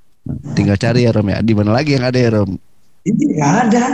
Tinggal 0.54 0.76
cari 0.76 1.08
ya 1.08 1.16
Rom 1.16 1.28
ya. 1.32 1.40
Di 1.40 1.54
mana 1.56 1.72
lagi 1.72 1.96
yang 1.96 2.06
ada 2.06 2.20
ya 2.20 2.30
Rom? 2.36 2.60
Ini 3.08 3.24
nggak 3.40 3.54
ada. 3.68 3.86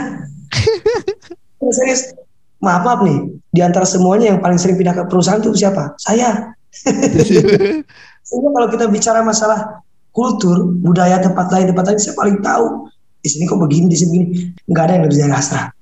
Serius, 1.78 2.12
maaf 2.58 2.82
maaf 2.82 3.00
nih. 3.06 3.18
Di 3.54 3.60
antara 3.62 3.86
semuanya 3.86 4.34
yang 4.34 4.42
paling 4.42 4.58
sering 4.58 4.76
pindah 4.76 4.94
ke 4.94 5.02
perusahaan 5.06 5.40
itu 5.40 5.54
siapa? 5.54 5.94
Saya. 6.02 6.54
Sehingga 8.26 8.48
kalau 8.50 8.68
kita 8.68 8.90
bicara 8.90 9.22
masalah 9.22 9.82
kultur, 10.10 10.66
budaya 10.82 11.22
tempat 11.22 11.50
lain, 11.54 11.70
tempat 11.70 11.84
lain, 11.90 11.98
saya 12.02 12.14
paling 12.18 12.38
tahu 12.42 12.90
di 13.24 13.28
sini 13.32 13.48
kok 13.48 13.56
begini 13.56 13.88
di 13.88 13.96
sini 13.96 14.08
begini. 14.12 14.26
Nggak 14.68 14.84
ada 14.84 14.92
yang 15.00 15.04
lebih 15.08 15.18
dari 15.24 15.32
Astra 15.32 15.72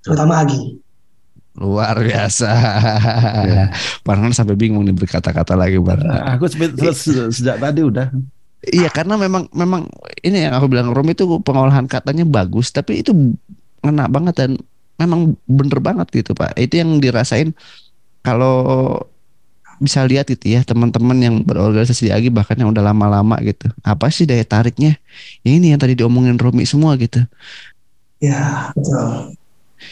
terutama 0.00 0.40
Agi. 0.40 0.80
Luar 1.60 2.00
biasa. 2.00 2.50
Ya. 3.40 3.64
Parhan 4.00 4.32
sampai 4.32 4.56
bingung 4.56 4.80
nih 4.88 4.96
berkata-kata 4.96 5.52
lagi 5.52 5.76
Bar. 5.76 6.00
aku 6.00 6.48
sejak 6.48 7.60
tadi 7.60 7.80
udah. 7.84 8.08
Iya 8.60 8.92
karena 8.92 9.16
memang 9.16 9.48
memang 9.52 9.88
ini 10.20 10.44
yang 10.44 10.52
aku 10.56 10.68
bilang 10.68 10.92
Rom 10.92 11.08
itu 11.08 11.24
pengolahan 11.40 11.88
katanya 11.88 12.28
bagus 12.28 12.68
tapi 12.68 13.00
itu 13.00 13.12
ngena 13.80 14.04
banget 14.12 14.36
dan 14.36 14.50
memang 15.00 15.36
bener 15.48 15.80
banget 15.80 16.08
gitu 16.12 16.32
Pak. 16.32 16.56
Itu 16.56 16.80
yang 16.80 17.00
dirasain 17.00 17.56
kalau 18.20 18.96
bisa 19.80 20.04
lihat 20.04 20.28
itu 20.28 20.52
ya 20.52 20.60
teman-teman 20.60 21.16
yang 21.16 21.34
berorganisasi 21.40 22.06
di 22.06 22.12
AGI 22.12 22.28
bahkan 22.28 22.54
yang 22.60 22.68
udah 22.68 22.84
lama-lama 22.84 23.40
gitu. 23.40 23.72
Apa 23.80 24.12
sih 24.12 24.28
daya 24.28 24.44
tariknya? 24.44 25.00
Ya 25.40 25.50
ini 25.56 25.72
yang 25.72 25.80
tadi 25.80 25.96
diomongin 25.96 26.36
Romi 26.36 26.68
semua 26.68 26.94
gitu. 27.00 27.24
Ya, 28.20 28.68
betul. 28.76 29.32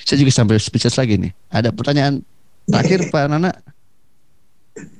Saya 0.05 0.21
juga 0.21 0.33
sampai 0.37 0.61
speechless 0.61 1.01
lagi 1.01 1.17
nih. 1.17 1.33
Ada 1.49 1.73
pertanyaan 1.73 2.21
terakhir 2.69 3.09
Pak 3.09 3.25
Nana? 3.33 3.51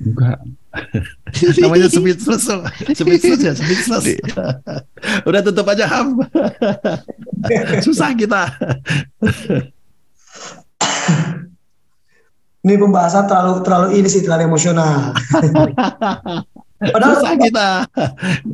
Enggak. 0.01 0.41
Namanya 1.63 1.89
speechless, 1.93 2.49
speechless 2.97 3.43
ya, 3.45 3.53
speechless. 3.53 4.05
Udah 5.29 5.41
tutup 5.45 5.69
aja 5.69 5.85
ham. 5.85 6.25
Susah 7.87 8.17
kita. 8.17 8.49
Ini 12.67 12.75
pembahasan 12.75 13.31
terlalu 13.31 13.63
terlalu 13.63 13.87
ini 14.03 14.09
sih 14.11 14.23
terlalu 14.27 14.51
emosional. 14.51 15.15
Padahal 16.79 17.19
Susah 17.19 17.35
kita. 17.35 17.69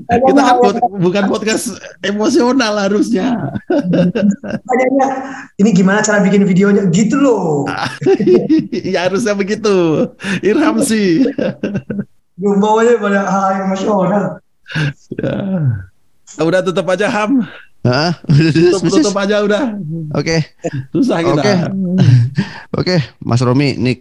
Kita 0.09 0.41
kan 0.41 0.57
pod, 0.57 0.77
bukan 0.97 1.25
podcast 1.29 1.77
emosional 2.01 2.73
harusnya. 2.81 3.53
Tanyanya, 4.69 5.09
ini 5.61 5.77
gimana 5.77 6.01
cara 6.01 6.25
bikin 6.25 6.49
videonya? 6.49 6.89
Gitu 6.89 7.21
loh. 7.21 7.69
ya 8.97 9.09
harusnya 9.09 9.37
begitu. 9.37 10.09
Irham 10.41 10.81
sih. 10.81 11.29
Bawanya 12.41 12.97
pada 12.97 13.21
hal 13.29 13.45
yang 13.61 13.63
emosional. 13.69 14.25
Ya. 15.21 15.37
Udah 16.41 16.61
tutup 16.65 16.89
aja 16.89 17.13
Ham. 17.13 17.45
Hah? 17.85 18.17
tutup, 18.25 18.81
tutup 18.97 19.17
aja 19.21 19.45
udah. 19.45 19.77
Oke. 20.17 20.41
Okay. 20.41 20.41
Susah 20.89 21.21
kita. 21.21 21.37
Oke. 21.37 21.45
Okay. 21.45 21.57
Oke, 21.61 22.05
okay. 22.81 22.99
Mas 23.21 23.45
Romi, 23.45 23.77
nih 23.77 24.01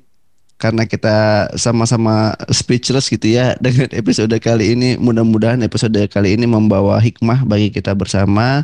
karena 0.55 0.88
kita 0.88 1.51
sama-sama 1.59 2.31
speechless 2.47 3.11
gitu 3.11 3.36
ya 3.36 3.53
dengan 3.63 3.91
episode 3.91 4.31
kali 4.39 4.71
ini. 4.71 4.95
Mudah-mudahan 4.95 5.59
episode 5.67 5.99
kali 6.07 6.39
ini 6.39 6.47
membawa 6.47 6.95
hikmah 7.03 7.43
bagi 7.43 7.75
kita 7.75 7.91
bersama. 7.91 8.63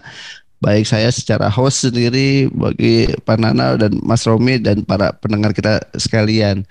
Baik 0.59 0.91
saya 0.91 1.07
secara 1.11 1.47
host 1.47 1.87
sendiri, 1.87 2.51
bagi 2.51 3.07
Pak 3.23 3.37
Nana 3.39 3.79
dan 3.79 3.95
Mas 4.03 4.27
Romi 4.27 4.59
dan 4.59 4.83
para 4.83 5.15
pendengar 5.15 5.55
kita 5.55 5.79
sekalian. 5.95 6.67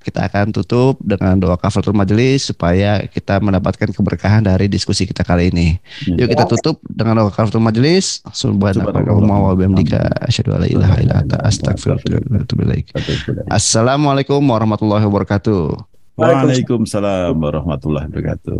Kita 0.00 0.24
akan 0.32 0.56
tutup 0.56 0.96
dengan 1.04 1.36
doa 1.36 1.60
kafaratul 1.60 1.92
majelis 1.92 2.48
supaya 2.48 3.04
kita 3.04 3.36
mendapatkan 3.36 3.92
keberkahan 3.92 4.40
dari 4.40 4.64
diskusi 4.64 5.04
kita 5.04 5.20
kali 5.20 5.52
ini. 5.52 5.76
Yuk 6.08 6.32
kita 6.32 6.48
tutup 6.48 6.80
dengan 6.88 7.20
doa 7.20 7.28
kafaratul 7.28 7.60
majelis. 7.60 8.24
Subhanallahumma 8.32 9.52
wa 9.52 9.52
bihamdika 9.52 10.24
asyhadu 10.24 10.56
an 10.56 10.64
la 10.64 10.68
ilaha 10.72 10.96
illa 11.04 11.14
anta 11.20 11.36
astaghfiruka 11.44 12.16
wa 12.32 12.40
atubu 12.40 12.64
ilaik. 12.64 12.88
Assalamualaikum 13.52 14.40
warahmatullahi 14.40 15.04
wabarakatuh. 15.04 15.76
Waalaikumsalam 16.16 17.36
warahmatullahi 17.36 18.08
wabarakatuh. 18.08 18.56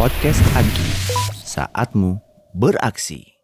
Podcast 0.00 0.40
Agi, 0.56 0.88
saatmu 1.44 2.16
beraksi. 2.56 3.36